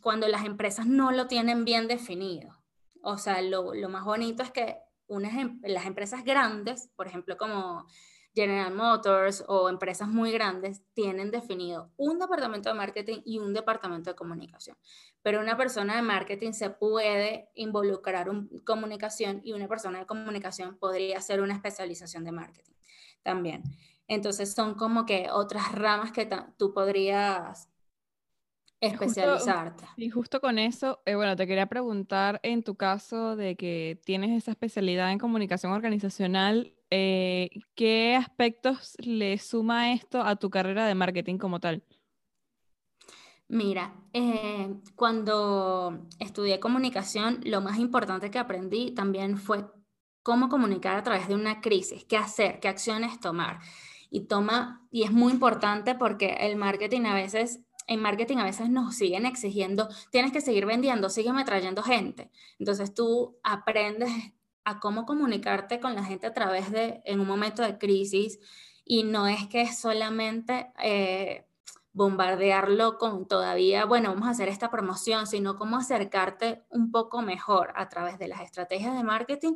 [0.00, 2.62] cuando las empresas no lo tienen bien definido.
[3.02, 7.86] O sea, lo, lo más bonito es que unas, las empresas grandes, por ejemplo, como
[8.34, 14.10] General Motors o empresas muy grandes tienen definido un departamento de marketing y un departamento
[14.10, 14.76] de comunicación.
[15.22, 20.78] Pero una persona de marketing se puede involucrar en comunicación y una persona de comunicación
[20.78, 22.72] podría hacer una especialización de marketing
[23.22, 23.62] también.
[24.08, 27.68] Entonces son como que otras ramas que tú podrías
[28.82, 29.84] especializarte.
[29.96, 34.36] y justo con eso, eh, bueno, te quería preguntar en tu caso de que tienes
[34.36, 40.94] esa especialidad en comunicación organizacional, eh, ¿qué aspectos le suma esto a tu carrera de
[40.94, 41.82] marketing como tal?
[43.48, 49.66] Mira, eh, cuando estudié comunicación, lo más importante que aprendí también fue
[50.22, 53.58] cómo comunicar a través de una crisis, qué hacer, qué acciones tomar.
[54.10, 58.70] Y toma, y es muy importante porque el marketing a veces, en marketing a veces
[58.70, 62.30] nos siguen exigiendo, tienes que seguir vendiendo, sígueme trayendo gente.
[62.58, 64.10] Entonces tú aprendes
[64.64, 68.38] a cómo comunicarte con la gente a través de, en un momento de crisis,
[68.84, 71.46] y no es que solamente eh,
[71.92, 77.72] bombardearlo con todavía, bueno, vamos a hacer esta promoción, sino cómo acercarte un poco mejor
[77.76, 79.54] a través de las estrategias de marketing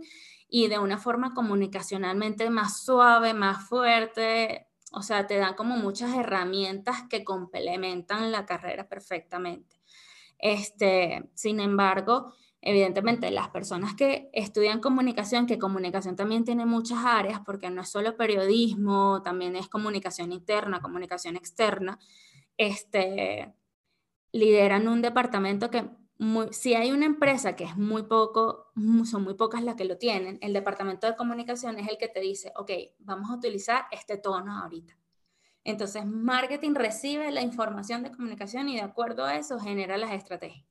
[0.48, 4.65] y de una forma comunicacionalmente más suave, más fuerte,
[4.96, 9.76] o sea, te dan como muchas herramientas que complementan la carrera perfectamente.
[10.38, 12.32] Este, sin embargo,
[12.62, 17.90] evidentemente las personas que estudian comunicación, que comunicación también tiene muchas áreas, porque no es
[17.90, 21.98] solo periodismo, también es comunicación interna, comunicación externa,
[22.56, 23.52] este,
[24.32, 25.90] lideran un departamento que
[26.50, 28.72] si hay una empresa que es muy poco,
[29.04, 32.20] son muy pocas las que lo tienen, el departamento de comunicación es el que te
[32.20, 34.96] dice, ok, vamos a utilizar este tono ahorita.
[35.64, 40.64] Entonces, marketing recibe la información de comunicación y de acuerdo a eso genera las estrategias.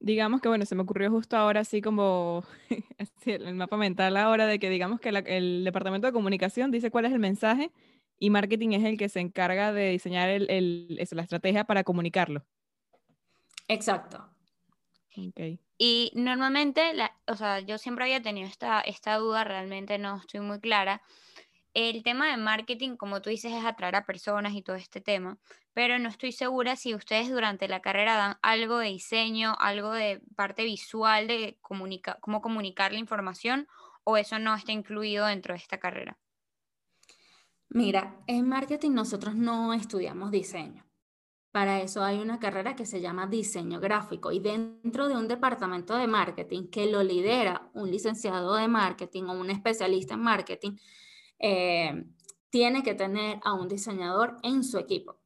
[0.00, 2.44] Digamos que, bueno, se me ocurrió justo ahora así como
[3.26, 7.12] el mapa mental ahora de que digamos que el departamento de comunicación dice cuál es
[7.12, 7.72] el mensaje
[8.18, 12.44] y marketing es el que se encarga de diseñar el, la estrategia para comunicarlo.
[13.66, 14.30] Exacto.
[15.76, 16.92] Y normalmente,
[17.26, 21.02] o sea, yo siempre había tenido esta, esta duda, realmente no estoy muy clara.
[21.74, 25.38] El tema de marketing, como tú dices, es atraer a personas y todo este tema,
[25.74, 30.20] pero no estoy segura si ustedes durante la carrera dan algo de diseño, algo de
[30.34, 33.68] parte visual de cómo comunicar la información
[34.02, 36.18] o eso no está incluido dentro de esta carrera.
[37.68, 40.87] Mira, en marketing nosotros no estudiamos diseño.
[41.50, 45.96] Para eso hay una carrera que se llama diseño gráfico y dentro de un departamento
[45.96, 50.76] de marketing que lo lidera un licenciado de marketing o un especialista en marketing,
[51.38, 52.04] eh,
[52.50, 55.20] tiene que tener a un diseñador en su equipo.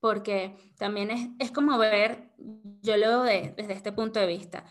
[0.00, 2.32] Porque también es, como ver,
[2.82, 4.64] yo lo veo desde este punto de vista,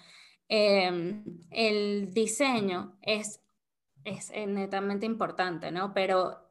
[0.47, 3.41] em, el diseño es,
[4.05, 5.93] es netamente importante, ¿no?
[5.93, 6.46] Pero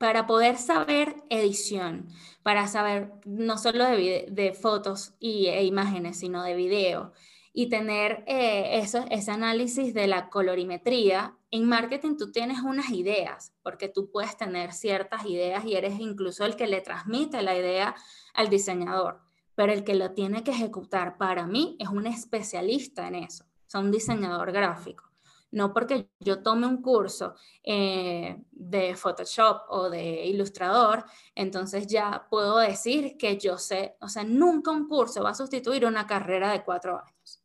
[0.00, 2.08] para poder saber edición,
[2.42, 7.12] para saber no solo de, fotos y, e imágenes, sino de video,
[7.52, 13.52] y tener eh, eso, ese análisis de la colorimetría, en marketing tú tienes unas ideas,
[13.62, 17.94] porque tú puedes tener ciertas ideas y eres incluso el que le transmite la idea
[18.32, 19.20] al diseñador,
[19.54, 23.78] pero el que lo tiene que ejecutar para mí es un especialista en eso, o
[23.78, 25.09] un diseñador gráfico
[25.52, 32.58] no porque yo tome un curso eh, de Photoshop o de ilustrador, entonces ya puedo
[32.58, 36.62] decir que yo sé, o sea, nunca un curso va a sustituir una carrera de
[36.62, 37.42] cuatro años.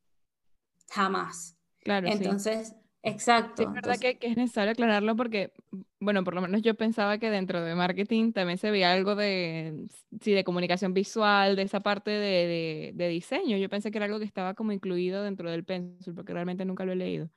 [0.92, 1.58] Jamás.
[1.80, 2.08] Claro.
[2.08, 3.64] Entonces, exacto.
[3.64, 5.52] es verdad que, es necesario aclararlo porque,
[6.00, 9.88] bueno, por lo menos yo pensaba que dentro de marketing también se veía algo de,
[10.22, 13.58] sí, de comunicación visual, de esa parte de, de, diseño.
[13.58, 16.86] Yo pensé que era algo que estaba como incluido dentro del pencil, porque realmente nunca
[16.86, 17.30] lo he leído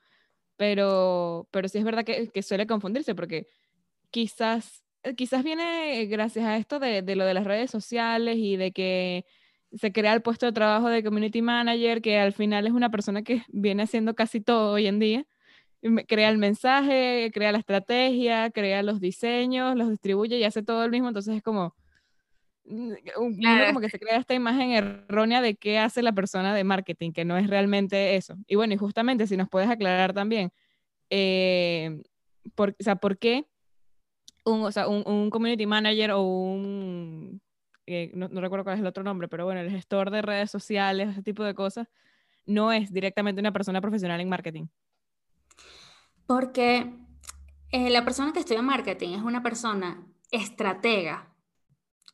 [0.58, 3.46] pero, pero sí es verdad que, suele confundirse porque
[4.10, 8.56] quizás, eh, quizás viene gracias a esto de, de, lo de las redes sociales y
[8.56, 9.24] de que
[9.72, 13.22] se crea el puesto de trabajo de community manager, que al final es una persona
[13.22, 15.26] que viene haciendo casi todo hoy en día.
[16.08, 20.90] Crea el mensaje, crea la estrategia, crea los diseños, los distribuye y hace todo el
[20.90, 21.08] mismo.
[21.08, 21.76] Entonces es como,
[22.68, 27.12] uno como que se crea esta imagen errónea de qué hace la persona de marketing,
[27.12, 28.37] que no es realmente eso.
[28.46, 30.52] Y bueno, y justamente si nos puedes aclarar también,
[31.11, 32.02] eh,
[32.54, 33.46] por, o sea, ¿por qué
[34.44, 37.40] un, o sea, un, community manager o un,
[37.87, 40.50] eh, no, no, recuerdo cuál es el otro nombre, pero bueno, el gestor de redes
[40.50, 41.88] sociales, ese tipo de cosas,
[42.46, 44.66] no es directamente una persona profesional en marketing?
[46.26, 46.90] Porque
[47.70, 51.27] eh, la persona que estudia marketing es una persona estratega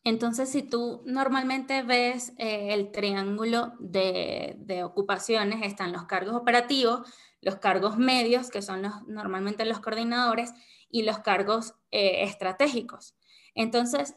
[0.05, 7.09] entonces, si tú normalmente ves eh, el triángulo de, ocupaciones, están los cargos operativos,
[7.41, 10.53] los cargos medios, que son normalmente los coordinadores,
[10.91, 13.17] y los cargos eh, estratégicos.
[13.55, 14.15] Entonces,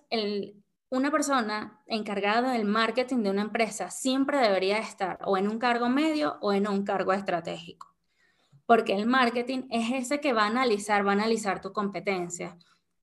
[0.89, 5.89] una persona encargada del marketing de una empresa siempre debería estar o en un cargo
[5.89, 7.95] medio o en un cargo estratégico,
[8.65, 12.57] porque el marketing es ese que va a analizar, va a analizar tu competencia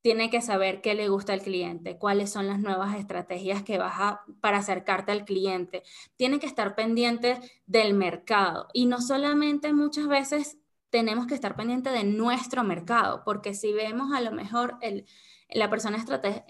[0.05, 4.19] tiene que saber qué le gusta al cliente, cuáles son las nuevas estrategias que vas
[4.43, 5.83] para acercarte al cliente.
[6.17, 10.59] Tiene que estar pendiente del mercado y no solamente muchas veces
[10.90, 15.07] tenemos que estar pendiente de nuestro mercado, porque si vemos a lo mejor el,
[15.49, 15.97] la persona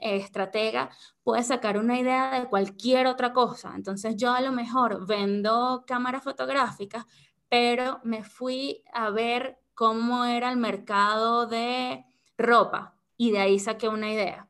[0.00, 0.90] estratega
[1.22, 3.74] puede sacar una idea de cualquier otra cosa.
[3.76, 7.04] Entonces yo a lo mejor vendo cámaras fotográficas,
[7.48, 12.04] pero me fui a ver cómo era el mercado de
[12.36, 14.48] ropa y de ahí saqué una idea.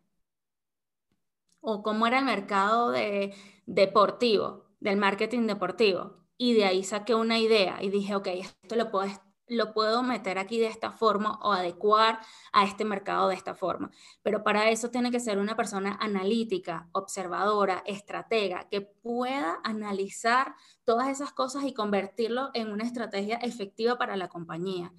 [1.61, 3.35] O cómo era el mercado de,
[3.67, 6.25] deportivo, del marketing deportivo.
[6.37, 9.09] Y de ahí saqué una idea y dije, ok, esto lo puedo,
[9.47, 12.19] lo puedo meter aquí de esta forma o adecuar
[12.53, 13.91] a este mercado de esta forma.
[14.23, 21.09] Pero para eso tiene que ser una persona analítica, observadora, estratega, que pueda analizar todas
[21.09, 24.93] esas cosas y convertirlo en una estrategia efectiva para la compañía.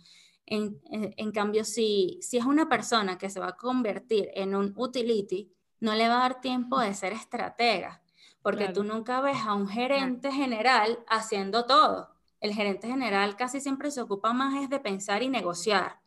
[0.47, 4.73] En, en, cambio, si, si es una persona que se va a convertir en un
[4.75, 8.03] utility, no le va a dar tiempo de ser estratega,
[8.41, 12.15] porque tú nunca ves a un gerente general haciendo todo.
[12.39, 15.99] El gerente general casi siempre se ocupa más es de pensar y negociar.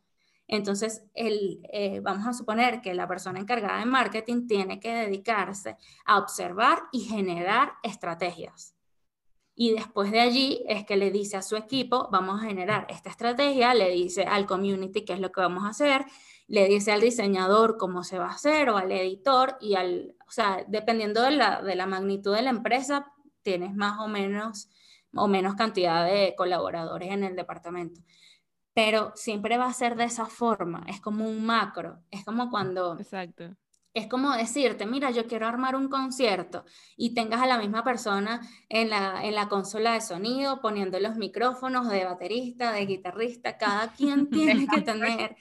[0.47, 5.77] Entonces, el, eh, vamos a suponer que la persona encargada de marketing tiene que dedicarse
[6.07, 8.78] a observar y generar estrategias.
[9.61, 13.11] Y después de allí es que le dice a su equipo, vamos a generar esta
[13.11, 16.05] estrategia, le dice al community qué es lo que vamos a hacer,
[16.47, 20.31] le dice al diseñador cómo se va a hacer o al editor y al, o
[20.31, 24.71] sea, dependiendo de la, de la magnitud de la empresa, tienes más o menos
[25.13, 28.01] o menos cantidad de colaboradores en el departamento.
[28.75, 32.97] Pero siempre va a ser de esa forma, es como un macro, es como cuando...
[32.97, 33.57] Exacto
[33.99, 36.65] es como decirte, mira, yo quiero armar un concierto
[36.97, 41.17] y tengas a la misma persona en la, en la consola de sonido poniendo los
[41.17, 45.37] micrófonos de baterista, de guitarrista, cada quien tiene que tener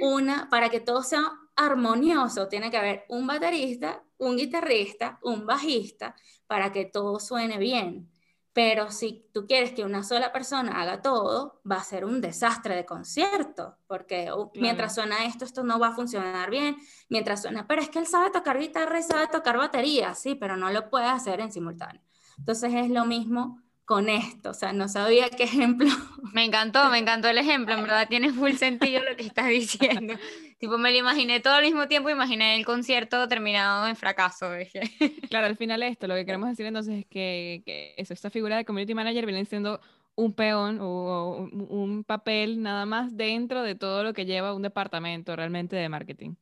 [0.00, 6.14] una, para que todo sea armonioso, tiene que haber un baterista, un guitarrista, un bajista,
[6.46, 8.10] para que todo suene bien.
[8.58, 12.74] Pero si tú quieres que una sola persona haga todo, va a ser un desastre
[12.74, 16.76] de concierto, porque uh, mientras suena esto, esto no va a funcionar bien,
[17.08, 20.56] mientras suena, pero es que él sabe tocar guitarra y sabe tocar batería, sí, pero
[20.56, 22.02] no lo puede hacer en simultáneo.
[22.36, 25.88] Entonces es lo mismo con esto, o sea, no sabía qué ejemplo.
[26.34, 30.12] Me encantó, me encantó el ejemplo, en verdad tiene full sentido lo que estás diciendo.
[30.58, 34.52] tipo, me lo imaginé todo al mismo tiempo, imaginé el concierto terminado en fracaso.
[34.52, 34.82] Dije.
[35.30, 38.58] Claro, al final esto, lo que queremos decir entonces es que, que eso, esta figura
[38.58, 39.80] de community manager viene siendo
[40.16, 44.60] un peón o un, un papel nada más dentro de todo lo que lleva un
[44.60, 46.34] departamento realmente de marketing.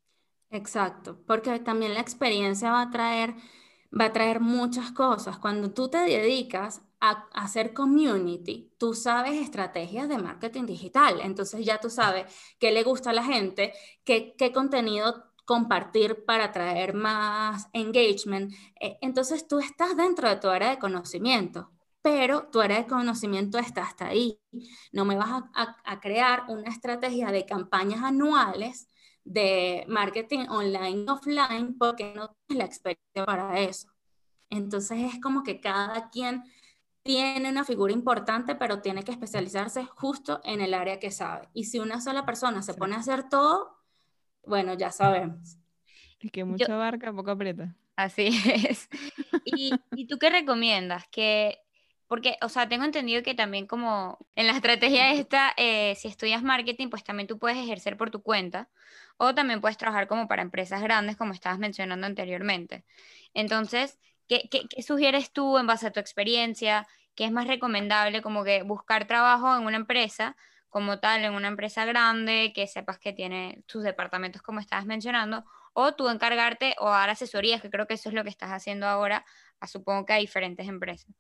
[0.51, 3.35] Exacto, porque también la experiencia va a traer
[3.99, 5.39] va a traer muchas cosas.
[5.39, 11.21] Cuando tú te dedicas a hacer community, tú sabes estrategias de marketing digital.
[11.23, 13.73] Entonces ya tú sabes qué le gusta a la gente,
[14.05, 18.53] qué, qué contenido compartir para traer más engagement.
[18.81, 21.71] Eh, entonces tú estás dentro de tu área de conocimiento,
[22.03, 24.41] pero tu área de conocimiento está hasta ahí.
[24.93, 28.89] No me vas a, a crear una estrategia de campañas anuales
[29.25, 33.89] de marketing online, offline, porque no tienes la experiencia para eso.
[34.51, 36.45] Entonces es como que cada quien
[37.07, 41.49] tiene una figura importante, pero tiene que especializarse justo en el área que sabe.
[41.55, 43.79] Y si una sola persona se pone a hacer todo,
[44.45, 45.57] bueno, ya sabemos.
[46.21, 47.75] Es que mucha barca, poco aprieta.
[47.97, 48.29] Así
[48.69, 48.89] es.
[49.45, 51.07] ¿Y, ¿Y, tú qué recomiendas?
[51.09, 51.61] Que
[52.09, 56.43] porque, o sea, tengo entendido que también como en la estrategia esta, eh, si estudias
[56.43, 58.69] marketing, pues también tú puedes ejercer por tu cuenta
[59.17, 62.85] o también puedes trabajar como para empresas grandes, como estabas mencionando anteriormente.
[63.35, 66.87] Entonces, ¿qué, qué, qué sugieres tú en base a tu experiencia?
[67.15, 70.37] ¿Qué es más recomendable como que buscar trabajo en una empresa
[70.69, 75.43] como tal, en una empresa grande, que sepas que tiene tus departamentos como estabas mencionando,
[75.73, 78.87] o tú encargarte o dar asesorías, que creo que eso es lo que estás haciendo
[78.87, 79.25] ahora,
[79.61, 81.15] a supongo que a diferentes empresas.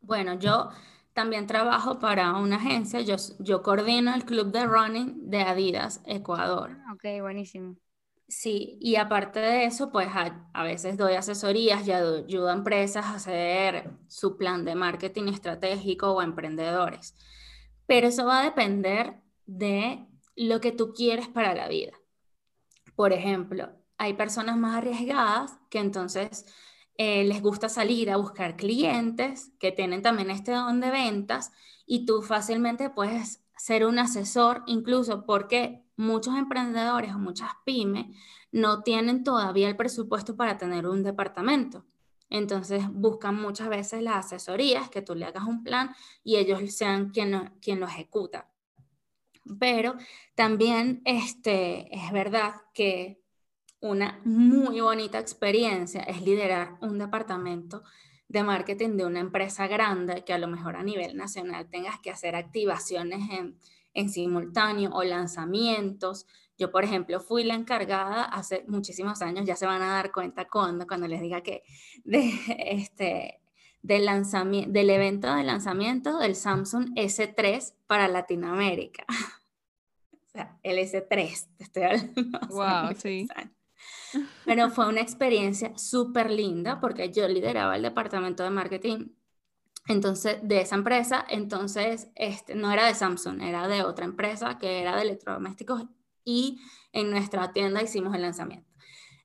[0.00, 0.70] Bueno, yo
[1.12, 6.76] también trabajo para una agencia, yo, yo coordino el club de running de Adidas Ecuador.
[6.86, 7.76] Ah, ok, buenísimo.
[8.32, 13.16] Sí, y aparte de eso, pues a, veces doy asesorías y ayudo a empresas a
[13.16, 17.14] hacer su plan de marketing estratégico o a emprendedores.
[17.86, 21.92] Pero eso va a depender de lo que tú quieres para la vida.
[22.96, 23.68] Por ejemplo,
[23.98, 26.46] hay personas más arriesgadas que entonces
[26.96, 31.52] eh, les gusta salir a buscar clientes que tienen también este don de ventas
[31.84, 38.06] y tú fácilmente puedes ser un asesor, incluso porque muchos emprendedores o muchas pymes
[38.50, 41.84] no tienen todavía el presupuesto para tener un departamento.
[42.30, 47.10] Entonces buscan muchas veces las asesorías, que tú le hagas un plan y ellos sean
[47.10, 48.48] quien quien lo ejecuta.
[49.58, 49.96] Pero
[50.34, 53.20] también este, es verdad que
[53.80, 57.82] una muy bonita experiencia es liderar un departamento
[58.28, 62.10] de marketing de una empresa grande que a lo mejor a nivel nacional tengas que
[62.10, 63.58] hacer activaciones en,
[63.94, 66.26] en simultáneo o lanzamientos.
[66.58, 70.48] Yo, por ejemplo, fui la encargada hace muchísimos años, ya se van a dar cuenta
[70.48, 71.62] cuando, cuando les diga que
[72.04, 72.30] de,
[72.66, 73.40] este,
[73.82, 79.04] del, lanzamiento, del evento de lanzamiento del Samsung S3 para Latinoamérica.
[80.12, 81.08] o sea, el S3,
[81.56, 82.40] te estoy hablando.
[82.50, 83.26] Wow, sí.
[84.44, 89.08] Pero fue una experiencia súper linda porque yo lideraba el departamento de marketing
[89.88, 94.80] entonces, de esa empresa, entonces, este, no era de Samsung, era de otra empresa que
[94.80, 95.84] era de electrodomésticos
[96.24, 96.60] y
[96.92, 98.70] en nuestra tienda hicimos el lanzamiento.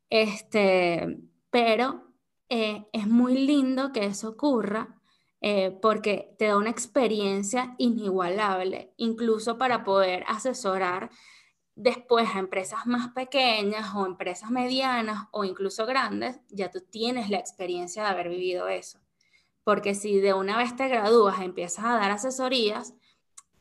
[0.10, 1.20] Este,
[1.52, 2.14] pero
[2.50, 4.98] eh, es muy lindo que eso ocurra
[5.42, 11.12] eh, porque te da una experiencia inigualable, incluso para poder asesorar
[11.76, 17.38] después a empresas más pequeñas o empresas medianas o incluso grandes, ya tú tienes la
[17.38, 19.00] experiencia de haber vivido eso.
[19.68, 22.94] Porque si de una vez te gradúas, empiezas a dar asesorías,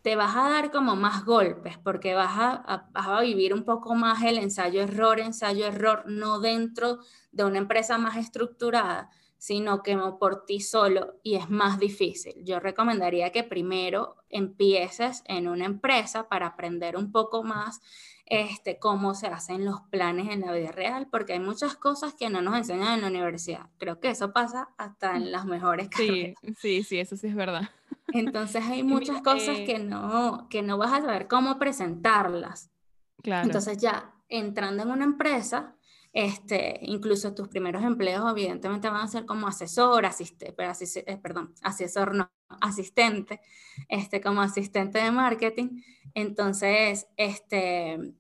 [0.03, 4.23] te vas a dar como más golpes, porque vas a, a vivir un poco más
[4.23, 7.01] el ensayo-error, ensayo-error, no dentro
[7.33, 9.11] de una empresa más estructurada,
[9.47, 12.35] sino que por ti solo y es más difícil.
[12.43, 17.81] Yo recomendaría que primero empieces en una empresa para aprender un poco más
[18.25, 22.29] este, cómo se hacen los planes en la vida real, porque hay muchas cosas que
[22.29, 23.71] no nos enseñan en la universidad.
[23.79, 26.35] Creo que eso pasa hasta en las mejores carreras.
[26.43, 27.71] Sí, sí, sí, eso sí es verdad.
[28.13, 32.73] Entonces hay muchas cosas que, no, que no vas a saber cómo presentarlas.
[33.23, 33.47] Claro.
[33.47, 35.76] Entonces ya entrando en una empresa,
[36.17, 42.15] este, incluso tus primeros empleos evidentemente van a ser como asesor, asiste, eh, perdón, asesor
[42.15, 43.43] no, asistente,
[43.87, 45.83] este, como asistente de marketing.
[46.15, 48.15] Entonces, este,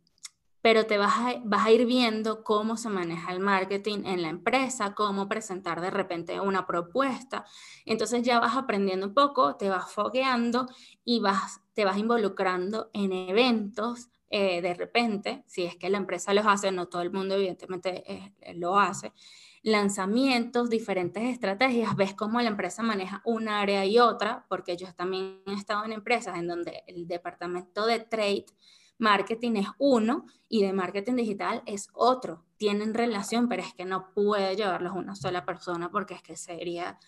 [0.60, 4.28] pero te vas a, vas a ir viendo cómo se maneja el marketing en la
[4.28, 7.46] empresa, cómo presentar de repente una propuesta.
[7.86, 10.68] Entonces ya vas aprendiendo un poco, te vas fogueando
[11.02, 16.34] y vas, te vas involucrando en eventos eh, de repente, si es que la empresa
[16.34, 19.12] los hace, no todo el mundo evidentemente eh, eh, lo hace,
[19.62, 25.42] lanzamientos, diferentes estrategias, ves cómo la empresa maneja un área y otra, porque yo también
[25.46, 28.46] he estado en empresas en donde el departamento de trade
[28.98, 32.44] marketing es uno y de marketing digital es otro.
[32.56, 36.98] Tienen relación, pero es que no puede llevarlos una sola persona porque es que sería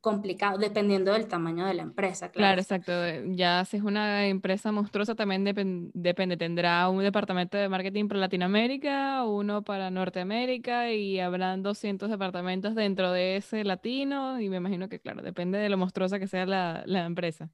[0.00, 2.30] complicado, dependiendo del tamaño de la empresa.
[2.30, 2.92] Claro, exacto.
[3.26, 9.24] Ya si es una empresa monstruosa, también depende, tendrá un departamento de marketing para Latinoamérica,
[9.24, 15.00] uno para Norteamérica y habrán 200 departamentos dentro de ese latino y me imagino que,
[15.00, 17.50] claro, depende de lo monstruosa que sea la, la empresa.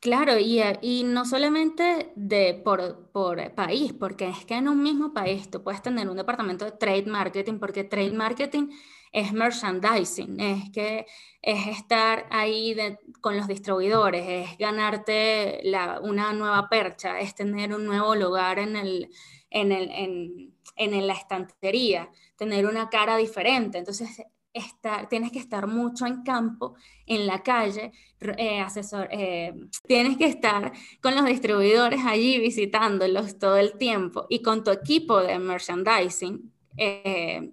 [0.00, 5.12] Claro, y, y, no solamente de, por, por, país, porque es que en un mismo
[5.12, 8.68] país tú puedes tener un departamento de trade marketing, porque trade marketing
[9.12, 11.06] es merchandising, es que
[11.42, 12.76] es estar ahí
[13.20, 15.60] con los distribuidores, es ganarte
[16.02, 19.10] una nueva percha, es tener un nuevo lugar en, el,
[19.50, 23.78] en, el, en, en la estantería, tener una cara diferente.
[23.78, 26.74] Entonces, Estar, tienes que estar mucho en campo,
[27.06, 27.92] en la calle,
[28.38, 29.54] eh, asesor, eh,
[29.86, 35.20] tienes que estar con los distribuidores allí visitándolos todo el tiempo y con tu equipo
[35.20, 37.52] de merchandising eh,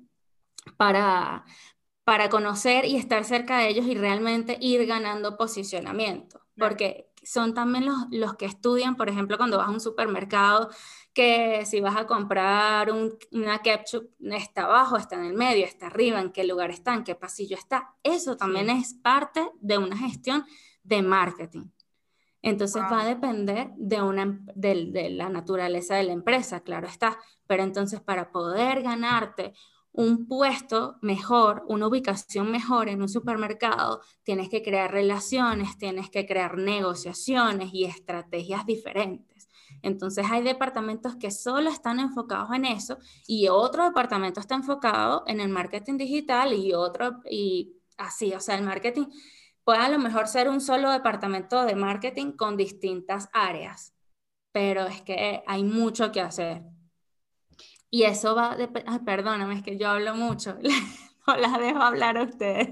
[0.78, 1.46] para,
[2.04, 6.42] para conocer y estar cerca de ellos y realmente ir ganando posicionamiento.
[6.58, 10.70] Porque son también los, los que estudian, por ejemplo, cuando vas a un supermercado,
[11.14, 16.20] que si vas a comprar una ketchup, está abajo, está en el medio, está arriba,
[16.20, 17.96] en qué lugar está, en qué pasillo está.
[18.04, 20.46] Eso también es parte de una gestión
[20.84, 21.70] de marketing.
[22.42, 27.18] Entonces va a depender de, una, de, de la naturaleza de la empresa, claro está.
[27.48, 29.54] Pero entonces para poder ganarte
[29.98, 36.26] un puesto mejor, una ubicación mejor en un supermercado, tienes que crear relaciones, tienes que
[36.26, 39.50] crear negociaciones y estrategias diferentes.
[39.82, 45.40] Entonces hay departamentos que solo están enfocados en eso y otro departamento está enfocado en
[45.40, 49.06] el marketing digital y otro y así, o sea, el marketing
[49.64, 53.94] puede a lo mejor ser un solo departamento de marketing con distintas áreas,
[54.52, 56.64] pero es que hay mucho que hacer.
[57.96, 60.58] Y eso va, de, perdóname, es que yo hablo mucho,
[61.28, 62.68] no las dejo hablar a ustedes.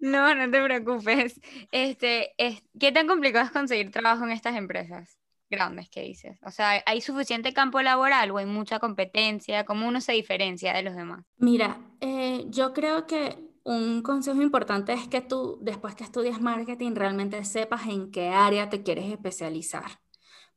[0.00, 1.40] No, no te preocupes.
[1.70, 6.36] Este, es, ¿Qué tan complicado es conseguir trabajo en estas empresas grandes que dices?
[6.42, 9.64] O sea, ¿hay suficiente campo laboral o hay mucha competencia?
[9.64, 11.24] ¿Cómo uno se diferencia de los demás?
[11.36, 16.96] Mira, eh, yo creo que un consejo importante es que tú, después que estudias marketing,
[16.96, 20.00] realmente sepas en qué área te quieres especializar.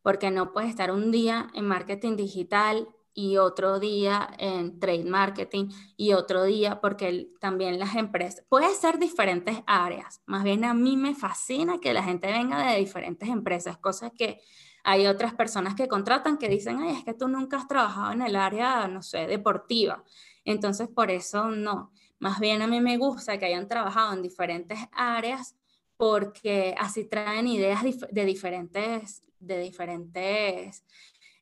[0.01, 2.87] Porque no puedes estar un día en marketing digital
[3.17, 8.99] y otro día en trade marketing y otro día porque también las empresas, puede ser
[8.99, 13.77] diferentes áreas, más bien a mí me fascina que la gente venga de diferentes empresas,
[13.77, 14.41] cosas que
[14.83, 18.21] hay otras personas que contratan que dicen, ay, es que tú nunca has trabajado en
[18.21, 20.03] el área, no sé, deportiva,
[20.43, 24.77] entonces por eso no, más bien a mí me gusta que hayan trabajado en diferentes
[24.91, 25.55] áreas
[25.95, 30.83] porque así traen ideas de diferentes, de diferentes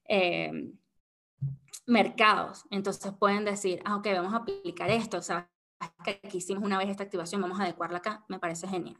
[0.08, 0.52] eh,
[1.86, 2.66] mercados.
[2.72, 5.50] Entonces pueden decir, ah, ok, vamos a aplicar esto, o sea,
[6.04, 8.98] que aquí hicimos una vez esta activación, vamos a adecuarla acá, me parece genial.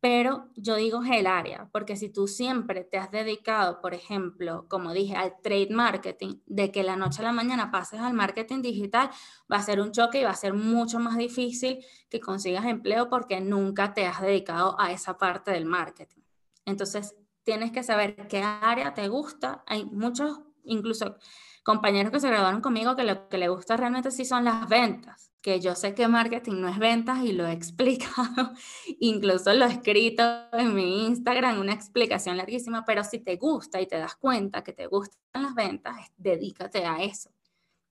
[0.00, 4.92] pero yo digo el área, porque si tú siempre te has dedicado, por ejemplo, como
[4.92, 9.08] dije, al trade marketing, de que la noche a la mañana pases al marketing digital,
[9.50, 13.08] va a ser un choque y va a ser mucho más difícil que consigas empleo
[13.08, 16.20] porque nunca te has dedicado a esa parte del marketing.
[16.66, 19.64] Entonces, tienes que saber qué área te gusta.
[19.66, 21.16] Hay muchos, incluso
[21.64, 25.34] compañeros que se graduaron conmigo que lo que les gusta realmente sí son las ventas
[25.44, 28.52] que yo sé que marketing no es ventas y lo he explicado,
[28.98, 33.86] incluso lo he escrito en mi Instagram, una explicación larguísima, pero si te gusta y
[33.86, 37.28] te das cuenta que te gustan las ventas, dedícate a eso.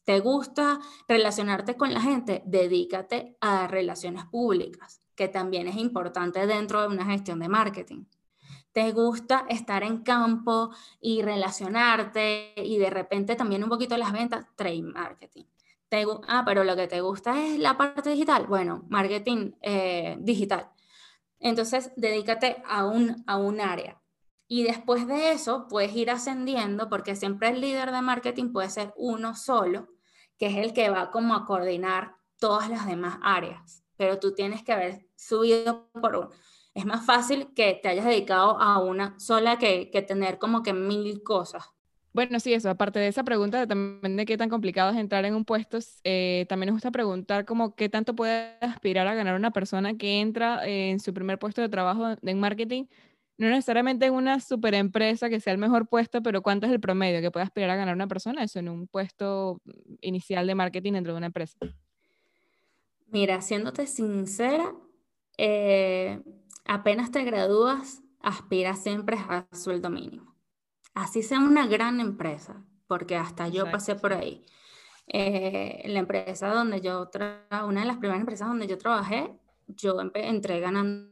[0.03, 2.41] ¿Te gusta relacionarte con la gente?
[2.47, 8.05] Dedícate a relaciones públicas, que también es importante dentro de una gestión de marketing.
[8.73, 14.45] ¿Te gusta estar en campo y relacionarte y de repente también un poquito las ventas?
[14.55, 15.45] Trade marketing
[16.27, 18.47] ah, pero lo que te gusta es la parte digital.
[18.47, 20.69] Bueno, marketing eh, digital.
[21.39, 24.01] Entonces, dedícate a un, a un área.
[24.47, 28.93] Y después de eso, puedes ir ascendiendo, porque siempre el líder de marketing puede ser
[28.97, 29.87] uno solo,
[30.37, 33.83] que es el que va como a coordinar todas las demás áreas.
[33.97, 36.29] Pero tú tienes que haber subido por uno.
[36.73, 40.73] Es más fácil que te hayas dedicado a una sola que, que tener como que
[40.73, 41.63] mil cosas.
[42.13, 45.33] Bueno, sí, eso, aparte de esa pregunta también de qué tan complicado es entrar en
[45.33, 49.49] un puesto, eh, también nos gusta preguntar como qué tanto puede aspirar a ganar una
[49.49, 52.85] persona que entra en su primer puesto de trabajo en marketing,
[53.39, 56.79] no necesariamente en una super empresa que sea el mejor puesto, pero cuánto es el
[56.79, 59.59] promedio que puede aspirar a ganar una persona eso en un puesto
[60.01, 61.57] inicial de marketing dentro de una empresa.
[63.07, 64.71] Mira, siéndote sincera,
[65.39, 66.19] eh,
[66.65, 70.35] apenas te gradúas, aspira siempre a sueldo mínimo.
[70.93, 74.45] Así sea una gran empresa, porque hasta yo pasé por ahí.
[75.07, 77.09] Eh, la empresa donde yo,
[77.65, 79.37] una de las primeras empresas donde yo trabajé,
[79.67, 81.11] yo entré ganando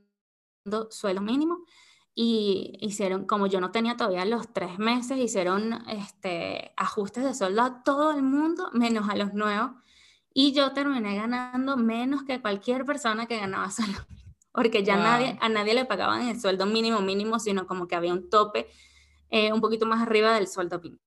[0.89, 1.65] sueldo mínimo
[2.13, 7.61] y hicieron, como yo no tenía todavía los tres meses, hicieron este, ajustes de sueldo
[7.61, 9.71] a todo el mundo, menos a los nuevos,
[10.33, 14.01] y yo terminé ganando menos que cualquier persona que ganaba sueldo
[14.53, 18.13] porque ya nadie, a nadie le pagaban el sueldo mínimo mínimo, sino como que había
[18.13, 18.67] un tope
[19.29, 21.01] eh, un poquito más arriba del sueldo mínimo.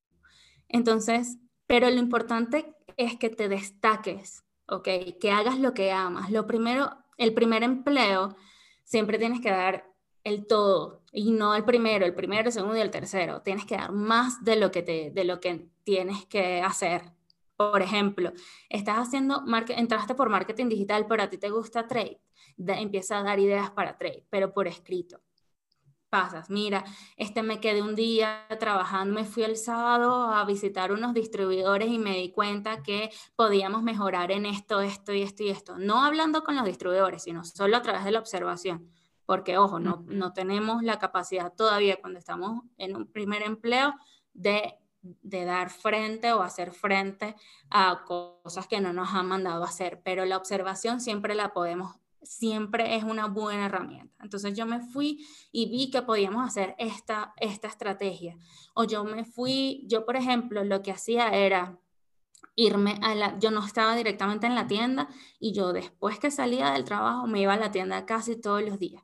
[0.69, 4.89] Entonces, pero lo importante es que te destaques, ¿ok?
[5.21, 6.31] Que hagas lo que amas.
[6.31, 8.37] Lo primero, el primer empleo,
[8.85, 9.91] siempre tienes que dar
[10.25, 13.43] el todo y no el primero, el primero, el segundo y el tercero.
[13.43, 17.13] Tienes que dar más de lo que, te, de lo que tienes que hacer.
[17.57, 18.33] Por ejemplo,
[18.69, 22.21] estás haciendo, entraste por marketing digital, pero a ti te gusta trade.
[22.57, 25.21] empieza a dar ideas para trade, pero por escrito
[26.15, 26.49] pasas.
[26.49, 26.85] Mira,
[27.17, 31.99] este me quedé un día trabajando, me fui el sábado a visitar unos distribuidores y
[31.99, 35.77] me di cuenta que podíamos mejorar en esto, esto y esto y esto.
[35.77, 38.89] No hablando con los distribuidores, sino solo a través de la observación.
[39.27, 43.95] Porque, ojo, no, no tenemos la capacidad todavía cuando estamos en un primer empleo
[44.35, 44.79] de,
[45.23, 47.37] de dar frente o hacer frente
[47.71, 52.97] a cosas que no nos han mandado hacer, pero la observación siempre la podemos siempre
[52.97, 54.15] es una buena herramienta.
[54.23, 58.37] Entonces yo me fui y vi que podíamos hacer esta, esta estrategia.
[58.75, 61.79] O yo me fui, yo por ejemplo, lo que hacía era
[62.57, 66.71] irme a la, yo no estaba directamente en la tienda y yo después que salía
[66.71, 69.03] del trabajo me iba a la tienda casi todos los días.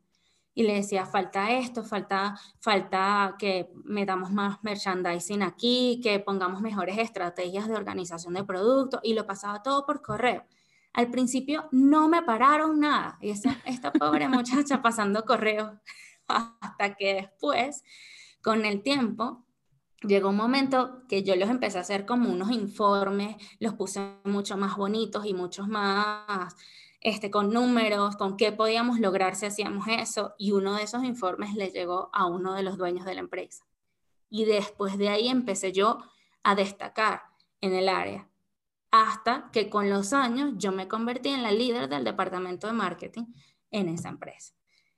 [0.54, 6.98] Y le decía, falta esto, falta, falta que metamos más merchandising aquí, que pongamos mejores
[6.98, 10.44] estrategias de organización de productos y lo pasaba todo por correo.
[10.92, 13.16] Al principio no me pararon nada.
[13.20, 15.70] Y esta, pobre muchacha pasando correos
[16.28, 17.84] hasta que después,
[18.42, 19.46] con el tiempo,
[20.02, 24.56] llegó un momento que yo los empecé a hacer como unos informes, los puse mucho
[24.56, 26.54] más bonitos y muchos más,
[27.00, 31.54] este, con números, con qué podíamos lograr si hacíamos eso, y uno de esos informes
[31.54, 33.64] le llegó a uno de los dueños de la empresa.
[34.28, 35.98] Y después de ahí empecé yo
[36.42, 37.22] a destacar
[37.60, 38.28] en el área
[38.90, 43.26] hasta que con los años yo me convertí en la líder del departamento de marketing
[43.70, 44.54] en esa empresa.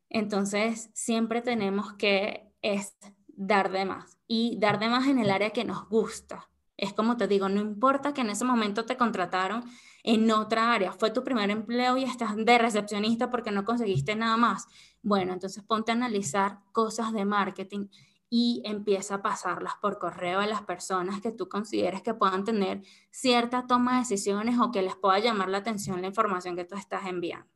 [0.09, 2.97] Entonces, siempre tenemos que es
[3.29, 6.51] dar de más y dar de más en el área que nos gusta.
[6.77, 9.65] Es como te digo, no importa que en ese momento te contrataron
[10.05, 14.37] en otra área, fue tu primer empleo y estás de recepcionista porque no conseguiste nada
[14.37, 14.67] más.
[15.03, 17.87] Bueno, entonces ponte a analizar cosas de marketing
[18.35, 22.81] y empieza a pasarlas por correo a las personas que tú consideres que puedan tener
[23.11, 26.75] cierta toma de decisiones o que les pueda llamar la atención la información que tú
[26.75, 27.47] estás enviando.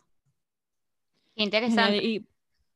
[1.34, 1.96] Interesante.
[2.04, 2.28] Y,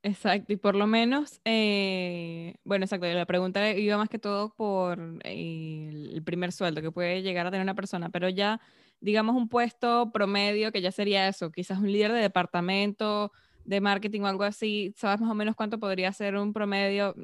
[0.03, 4.99] exacto, y por lo menos, eh, bueno, exacto, la pregunta iba más que todo por
[5.25, 8.63] eh, el primer sueldo que puede llegar a tener una persona, pero ya,
[9.01, 13.33] digamos, un puesto promedio que ya sería eso, quizás un líder de departamento
[13.65, 17.15] de marketing o algo así, ¿sabes más o menos cuánto podría ser un promedio?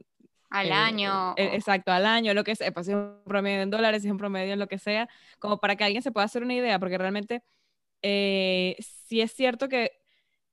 [0.48, 1.34] Al año.
[1.36, 4.12] exacto, al año, lo que sea, pues si es un promedio en dólares, si es
[4.12, 5.08] un promedio en lo que sea,
[5.38, 7.42] como para que alguien se pueda hacer una idea, porque realmente
[8.02, 9.90] si es cierto que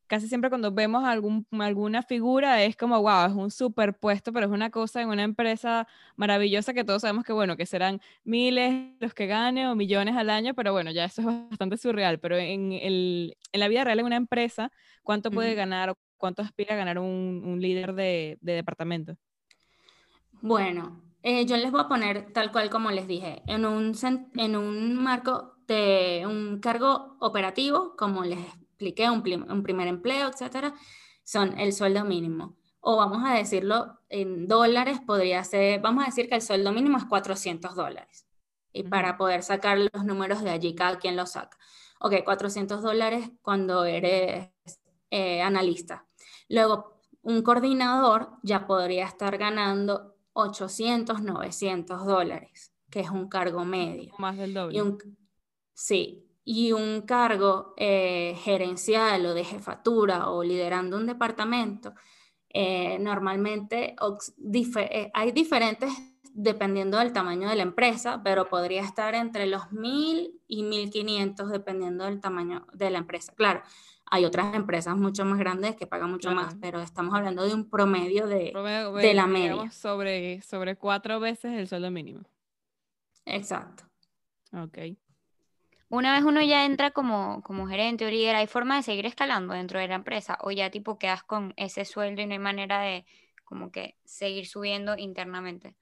[0.07, 4.51] casi siempre cuando vemos algún, alguna figura es como, wow, es un superpuesto, pero es
[4.51, 9.13] una cosa en una empresa maravillosa que todos sabemos que, bueno, que serán miles los
[9.13, 12.19] que gane o millones al año, pero bueno, ya eso es bastante surreal.
[12.19, 14.71] Pero en, el, en la vida real, en una empresa,
[15.03, 19.17] ¿cuánto puede ganar o cuánto aspira a ganar un, un líder de, de, departamento?
[20.41, 23.93] Bueno, eh, yo les voy a poner tal cual como les dije, en un,
[24.35, 28.39] en un marco de un cargo operativo, como les
[28.73, 30.73] expliqué, un, primer empleo, etcétera,
[31.23, 32.57] son el sueldo mínimo.
[32.79, 36.97] O vamos a decirlo en dólares, podría ser, vamos a decir que el sueldo mínimo
[36.97, 38.27] es 400 dólares.
[38.73, 41.57] Y para poder sacar los números de allí, cada quien los saca.
[41.99, 44.49] Ok, 400 dólares cuando eres
[45.11, 46.05] eh, analista.
[46.49, 54.13] Luego, un coordinador ya podría estar ganando 800, 900 dólares, que es un cargo medio.
[54.17, 54.97] Más del doble.
[55.73, 61.93] sí, y un cargo eh, gerencial o de jefatura o liderando un departamento,
[62.49, 65.91] eh, normalmente eh, hay diferentes
[66.33, 72.05] dependiendo del tamaño de la empresa, pero podría estar entre los 1.000 y 1.500 dependiendo
[72.05, 73.33] del tamaño de la empresa.
[73.35, 73.61] Claro,
[74.05, 77.69] hay otras empresas mucho más grandes que pagan mucho más, pero estamos hablando de un
[77.69, 78.51] promedio de,
[79.01, 79.71] de la media.
[79.71, 82.21] Sobre, sobre cuatro veces el sueldo mínimo.
[83.25, 83.83] Exacto.
[84.51, 84.77] Ok.
[85.93, 89.53] Una vez uno ya entra como, como gerente o líder, ¿hay forma de seguir escalando
[89.53, 90.39] dentro de la empresa?
[90.41, 93.05] ¿O ya tipo quedas con ese sueldo y no hay manera de
[93.43, 95.75] como que seguir subiendo internamente?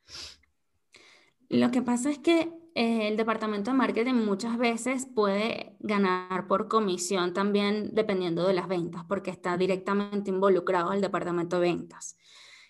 [1.47, 6.67] Lo que pasa es que eh, el departamento de marketing muchas veces puede ganar por
[6.67, 12.17] comisión también dependiendo de las ventas, porque está directamente involucrado el departamento de ventas,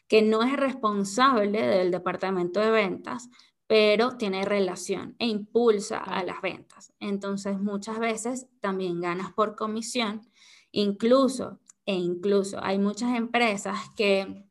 [0.08, 3.32] que no es responsable del departamento de ventas,
[3.72, 6.92] pero tiene relación e impulsa a las ventas.
[7.00, 10.30] Entonces, muchas veces también ganas por comisión,
[10.72, 14.46] incluso, e incluso hay muchas empresas que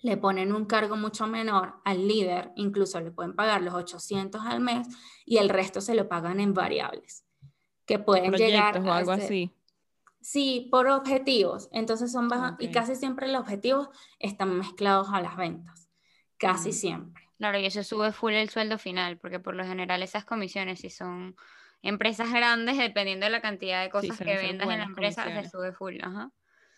[0.00, 4.58] le ponen un cargo mucho menor al líder, incluso le pueden pagar los 800 al
[4.58, 4.88] mes
[5.24, 7.24] y el resto se lo pagan en variables,
[7.86, 9.54] que pueden llegar o algo así.
[10.20, 11.68] Sí, por objetivos.
[11.70, 15.88] Entonces son bajas y casi siempre los objetivos están mezclados a las ventas,
[16.36, 17.23] casi siempre.
[17.44, 20.88] Claro, y eso sube full el sueldo final, porque por lo general esas comisiones, si
[20.88, 21.36] son
[21.82, 25.70] empresas grandes, dependiendo de la cantidad de cosas que vendas en la empresa, se sube
[25.74, 25.98] full.
[26.02, 26.30] Ajá.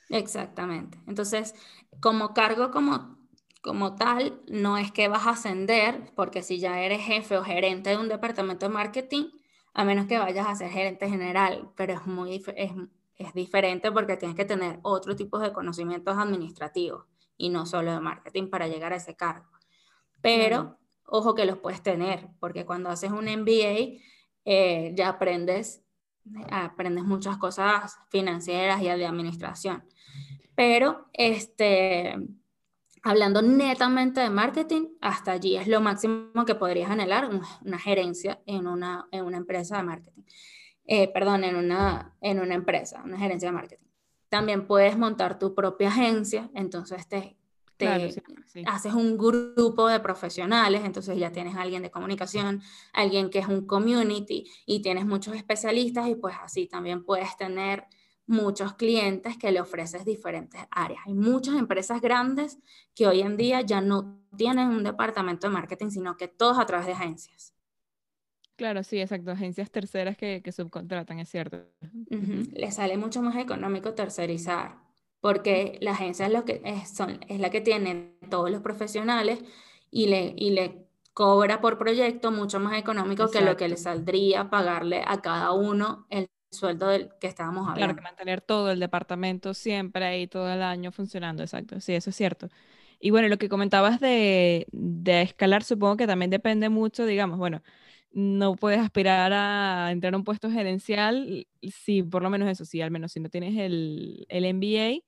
[0.09, 0.99] Exactamente.
[1.07, 1.55] Entonces,
[2.01, 3.17] como cargo como,
[3.63, 7.91] como tal, no es que vas a ascender, porque si ya eres jefe o gerente
[7.91, 9.27] de un departamento de marketing,
[9.73, 12.73] a menos que vayas a ser gerente general, pero es muy es,
[13.19, 17.05] es diferente porque tienes que tener otro tipo de conocimientos administrativos
[17.37, 19.56] y no solo de marketing para llegar a ese cargo
[20.27, 24.01] pero ojo que los puedes tener, porque cuando haces un MBA
[24.45, 25.85] eh, ya aprendes,
[26.51, 29.85] aprendes muchas cosas financieras y de administración.
[30.57, 32.17] Pero este,
[33.05, 37.31] hablando netamente de marketing, hasta allí es lo máximo que podrías anhelar
[37.63, 40.23] una, gerencia en una, en una empresa de marketing.
[40.89, 43.87] Eh, perdón, en una, en una empresa, una gerencia de marketing.
[44.29, 47.36] También puedes montar tu propia agencia, entonces te
[48.67, 52.63] haces un grupo de profesionales, entonces ya tienes a alguien de comunicación,
[52.93, 57.85] alguien que es un community y tienes muchos especialistas y pues así también puedes tener
[58.27, 61.01] muchos clientes que le ofreces diferentes áreas.
[61.07, 62.59] Hay muchas empresas grandes
[62.95, 66.67] que hoy en día ya no tienen un departamento de marketing, sino que todos a
[66.67, 67.55] través de agencias.
[68.57, 69.31] Claro, sí, exacto.
[69.31, 71.67] Agencias terceras que, subcontratan, es cierto.
[72.55, 74.86] Les sale mucho más económico tercerizar
[75.27, 79.41] porque la agencia es, lo que es, son, es la que tiene todos los profesionales
[79.91, 84.51] y le, y le cobra por proyecto mucho más económico que lo que le saldría
[84.51, 87.81] pagarle a cada uno el sueldo del que estábamos hablando.
[87.81, 91.81] Claro, que mantener todo el departamento siempre ahí todo el año funcionando, exacto.
[91.81, 92.49] Sí, eso es cierto.
[93.01, 97.63] Y bueno, lo que comentabas de, de escalar, supongo que también depende mucho, digamos, bueno,
[98.13, 102.81] no puedes aspirar a entrar a un puesto gerencial si por lo menos eso, sí,
[102.81, 105.03] al menos si no tienes el, el MBA,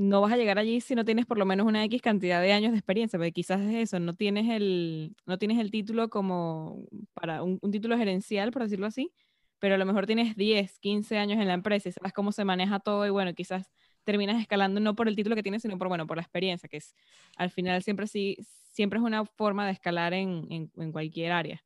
[0.00, 2.54] no vas a llegar allí si no tienes por lo menos una X cantidad de
[2.54, 6.86] años de experiencia, porque quizás es eso, no tienes el, no tienes el título como
[7.12, 9.12] para un, título gerencial, por decirlo así,
[9.58, 12.46] pero a lo mejor tienes 10, 15 años en la empresa y sabes cómo se
[12.46, 13.70] maneja todo y bueno, quizás
[14.02, 16.78] terminas escalando no por el título que tienes, sino por, bueno, por la experiencia, que
[16.78, 16.94] es
[17.36, 18.38] al final siempre sí,
[18.72, 21.62] siempre es una forma de escalar en, en, en cualquier área.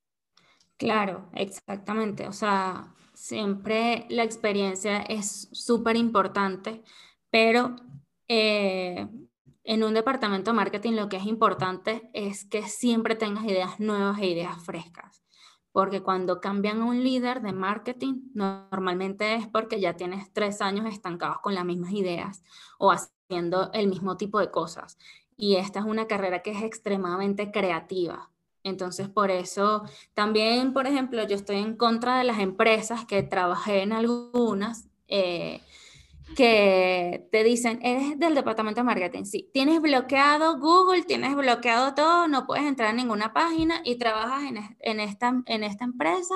[0.77, 2.27] Claro, exactamente.
[2.27, 6.83] O sea, siempre la experiencia es súper importante
[7.35, 7.75] pero
[8.29, 9.09] eh,
[9.65, 14.19] en un departamento de marketing lo que es importante es que siempre tengas ideas nuevas
[14.19, 15.23] e ideas frescas.
[15.73, 20.87] Porque cuando cambian a un líder de marketing, normalmente es porque ya tienes tres años
[20.87, 22.45] estancados con las mismas ideas
[22.79, 24.99] o haciendo el mismo tipo de cosas.
[25.37, 28.31] Y esta es una carrera que es extremadamente creativa.
[28.63, 29.83] Entonces, por eso
[30.15, 34.89] también, por ejemplo, yo estoy en contra de las empresas que trabajé en algunas.
[35.09, 35.61] Eh,
[36.37, 42.29] que te dicen, eres del departamento de marketing, sí, tienes bloqueado Google, tienes bloqueado todo,
[42.29, 44.43] no puedes entrar en ninguna página y trabajas
[44.81, 46.35] en, esta, en esta empresa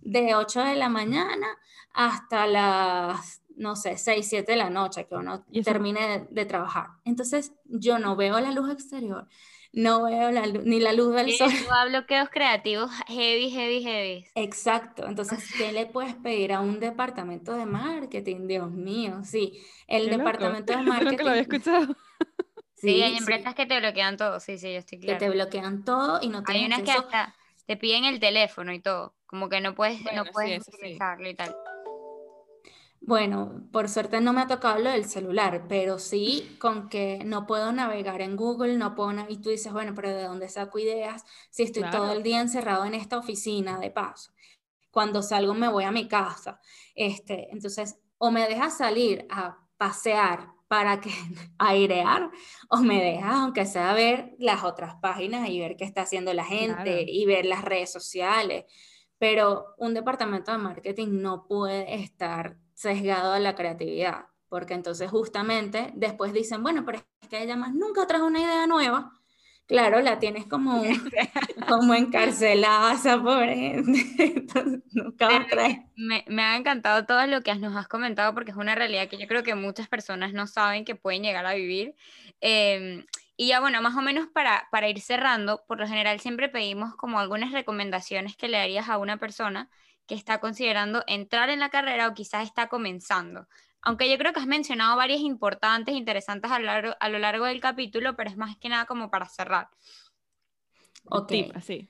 [0.00, 1.46] de 8 de la mañana
[1.92, 6.88] hasta las, no sé, 6, 7 de la noche que uno termine de trabajar.
[7.04, 9.28] Entonces, yo no veo la luz exterior
[9.78, 11.50] no veo la ni la luz del sol.
[11.70, 14.26] a bloqueos creativos heavy, heavy, heavy.
[14.34, 15.06] Exacto.
[15.06, 18.48] Entonces, ¿qué le puedes pedir a un departamento de marketing?
[18.48, 19.64] Dios mío, sí.
[19.86, 21.06] El departamento de marketing.
[21.06, 21.96] Creo que lo había escuchado.
[22.80, 24.38] Sí, hay empresas que te bloquean todo.
[24.38, 25.18] Sí, sí, yo estoy claro.
[25.18, 27.34] Que te bloquean todo y no te Hay unas que hasta
[27.66, 29.16] te piden el teléfono y todo.
[29.26, 31.56] Como que no puedes, no puedes utilizarlo y tal.
[33.08, 37.46] Bueno, por suerte no me ha tocado lo del celular, pero sí con que no
[37.46, 41.24] puedo navegar en Google, no puedo y tú dices, bueno, pero ¿de dónde saco ideas
[41.48, 44.34] si estoy todo el día encerrado en esta oficina de paso?
[44.90, 46.60] Cuando salgo me voy a mi casa.
[46.94, 51.08] Este, entonces, o me dejas salir a pasear para que
[51.58, 52.30] airear
[52.68, 56.44] o me dejas aunque sea ver las otras páginas y ver qué está haciendo la
[56.44, 58.66] gente y ver las redes sociales.
[59.16, 65.90] Pero un departamento de marketing no puede estar sesgado a la creatividad, porque entonces justamente
[65.96, 69.10] después dicen, bueno, pero es que ella más nunca trajo una idea nueva.
[69.66, 70.80] Claro, la tienes como,
[71.68, 74.46] como encarcelada esa pobre gente.
[74.92, 75.28] nunca
[75.96, 79.18] Me, me, ha encantado todo lo que nos has comentado porque es una realidad que
[79.18, 81.96] yo creo que muchas personas no saben que pueden llegar a vivir.
[82.40, 83.04] Em,
[83.36, 86.94] y ya bueno, más o menos para, para ir cerrando, por lo general siempre pedimos
[86.94, 89.68] como algunas recomendaciones que le darías a una persona
[90.08, 93.46] que está considerando entrar en la carrera o quizás está comenzando.
[93.82, 97.44] Aunque yo creo que has mencionado varias importantes, interesantes a lo largo, a lo largo
[97.44, 99.68] del capítulo, pero es más que nada como para cerrar.
[101.04, 101.88] Ok, así.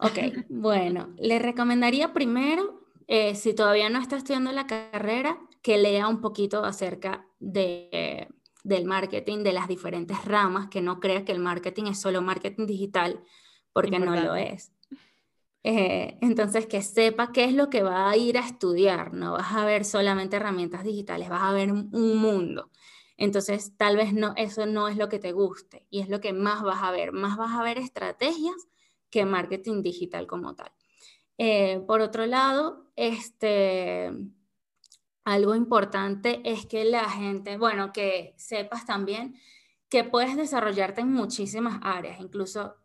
[0.00, 0.18] Ok,
[0.50, 6.20] bueno, le recomendaría primero, eh, si todavía no está estudiando la carrera, que lea un
[6.20, 8.28] poquito acerca de,
[8.62, 12.66] del marketing, de las diferentes ramas, que no crea que el marketing es solo marketing
[12.66, 13.22] digital,
[13.72, 14.72] porque no lo es.
[15.68, 19.12] Eh, entonces, que sepa qué es lo que va a ir a estudiar.
[19.14, 22.70] No vas a ver solamente herramientas digitales, vas a ver un, mundo.
[23.16, 26.32] Entonces, tal vez no, eso no es lo que te guste y es lo que
[26.32, 27.10] más vas a ver.
[27.10, 28.54] Más vas a ver estrategias
[29.10, 30.70] que marketing digital como tal.
[31.36, 34.12] Eh, por otro lado, este,
[35.24, 39.34] algo importante es que la gente, bueno, que sepas también
[39.88, 42.76] que puedes desarrollarte en muchísimas áreas, incluso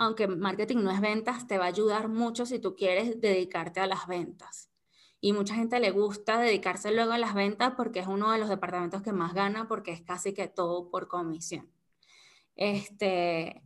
[0.00, 3.86] aunque marketing no es ventas, te va a ayudar mucho si tú quieres dedicarte a
[3.86, 4.70] las ventas.
[5.20, 8.48] Y mucha gente le gusta dedicarse luego a las ventas porque es uno de los
[8.48, 11.70] departamentos que más gana porque es casi que todo por comisión.
[12.56, 13.62] Este,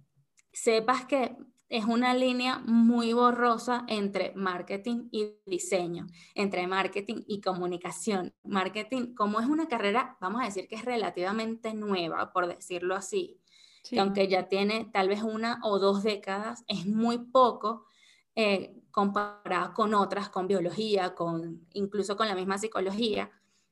[0.52, 1.36] sepas que
[1.68, 8.34] es una línea muy borrosa entre marketing y diseño, entre marketing y comunicación.
[8.42, 13.40] Marketing, como es una carrera, vamos a decir que es relativamente nueva, por decirlo así,
[13.98, 17.86] aunque ya tiene tal vez una o dos décadas, es muy poco
[18.34, 23.30] eh, comparado con otras, con biología, con, incluso con la misma psicología.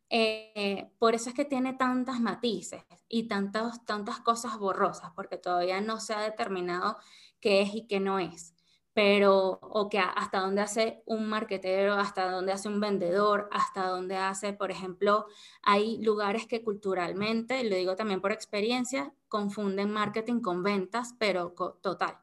[0.09, 5.81] Eh, por eso es que tiene tantas matices y tantas, tantas cosas borrosas, porque todavía
[5.81, 6.99] no se ha determinado
[7.41, 8.55] qué es y qué no es
[8.95, 14.17] pero o que hasta dónde hace un marketero, hasta dónde hace un vendedor, hasta dónde
[14.17, 15.27] hace, por ejemplo,
[15.63, 22.19] hay lugares que culturalmente, lo digo también por experiencia, confunden marketing con ventas, pero total.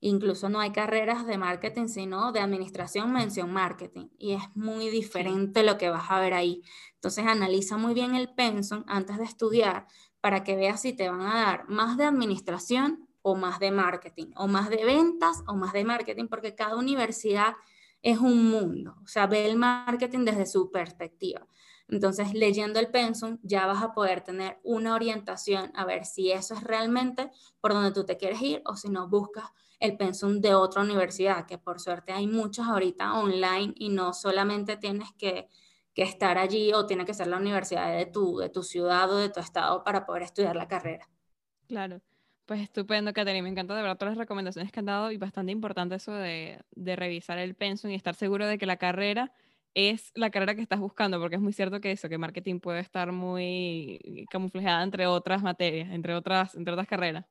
[0.00, 4.08] Incluso no hay carreras de marketing, sino de administración, mención marketing.
[4.18, 6.62] Y es muy diferente lo que vas a ver ahí.
[6.94, 9.86] Entonces analiza muy bien el pensum antes de estudiar
[10.22, 14.32] para que veas si te van a dar más de administración o más de marketing,
[14.36, 17.54] o más de ventas o más de marketing, porque cada universidad
[18.02, 21.46] es un mundo, o sea, ve el marketing desde su perspectiva.
[21.88, 26.54] Entonces, leyendo el pensum, ya vas a poder tener una orientación a ver si eso
[26.54, 29.50] es realmente por donde tú te quieres ir o si no buscas
[29.80, 34.76] el pensum de otra universidad, que por suerte hay muchas ahorita online y no solamente
[34.76, 35.48] tienes que,
[35.94, 39.16] que estar allí o tiene que ser la universidad de tu, de tu ciudad o
[39.16, 41.08] de tu estado para poder estudiar la carrera.
[41.66, 42.00] Claro.
[42.50, 43.42] Pues estupendo, Katherine.
[43.42, 46.58] Me encanta de verdad todas las recomendaciones que han dado y bastante importante eso de,
[46.72, 49.30] de revisar el pensum y estar seguro de que la carrera
[49.72, 52.80] es la carrera que estás buscando, porque es muy cierto que eso, que marketing puede
[52.80, 57.24] estar muy camuflada entre otras materias, entre otras, entre otras carreras.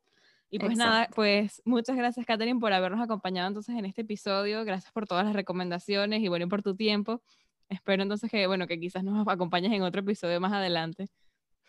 [0.50, 4.94] Y pues nada, pues muchas gracias Catherine por habernos acompañado entonces en este episodio, gracias
[4.94, 7.22] por todas las recomendaciones y bueno, por tu tiempo.
[7.68, 11.10] Espero entonces que, bueno, que quizás nos acompañes en otro episodio más adelante.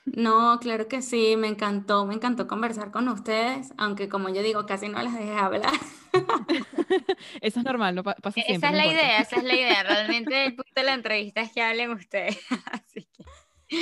[0.04, 4.66] No, claro que sí, me encantó, me encantó conversar con ustedes, aunque como yo digo,
[4.66, 5.72] casi no les dejé hablar.
[7.40, 8.54] Eso es normal, no pasa siempre.
[8.54, 9.82] Esa es la idea, esa es la idea.
[9.88, 12.38] Realmente el punto de la entrevista es que hablen ustedes.
[12.72, 13.24] Así que...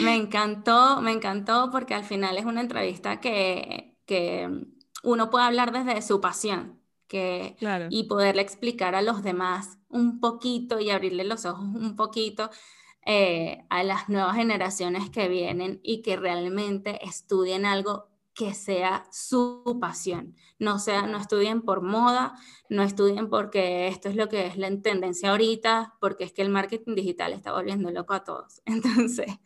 [0.03, 4.47] Me encantó, me encantó porque al final es una entrevista que, que
[5.03, 7.57] uno puede hablar desde su pasión que,
[7.89, 12.51] y poderle explicar a los demás un poquito y abrirle los ojos un poquito
[13.11, 19.79] eh, a las nuevas generaciones que vienen y que realmente estudien algo que sea su
[19.81, 20.37] pasión.
[20.59, 22.35] No, sea, no estudien por moda,
[22.69, 26.51] no estudien porque esto es lo que es la tendencia ahorita, porque es que el
[26.51, 28.61] marketing digital está volviendo loco a todos.
[28.67, 29.39] Entonces,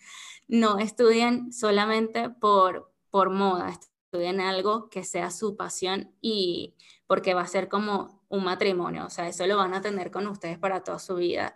[0.48, 6.74] no estudien solamente por, por moda, estudien algo que sea su pasión y
[7.06, 10.26] porque va a ser como un matrimonio, o sea, eso lo van a tener con
[10.26, 11.54] ustedes para toda su vida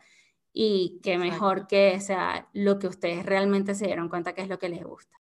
[0.58, 4.58] y que mejor que sea lo que ustedes realmente se dieron cuenta que es lo
[4.58, 5.14] que les gusta.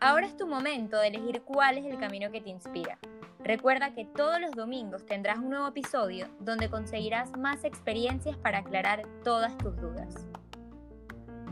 [0.00, 2.98] Ahora es tu momento de elegir cuál es el camino que te inspira.
[3.40, 9.02] Recuerda que todos los domingos tendrás un nuevo episodio donde conseguirás más experiencias para aclarar
[9.22, 10.26] todas tus dudas.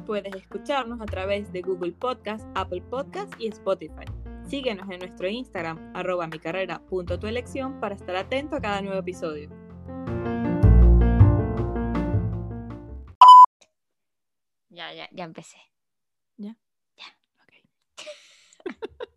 [0.07, 4.07] Puedes escucharnos a través de Google Podcast, Apple Podcast y Spotify.
[4.51, 8.83] Síguenos en nuestro Instagram, arroba mi carrera punto tu elección, para estar atento a cada
[8.83, 9.49] nuevo episodio.
[14.69, 15.59] Ya, ya, ya empecé.
[16.37, 16.57] ¿Ya?
[16.97, 17.17] Ya.
[17.45, 18.07] Ok.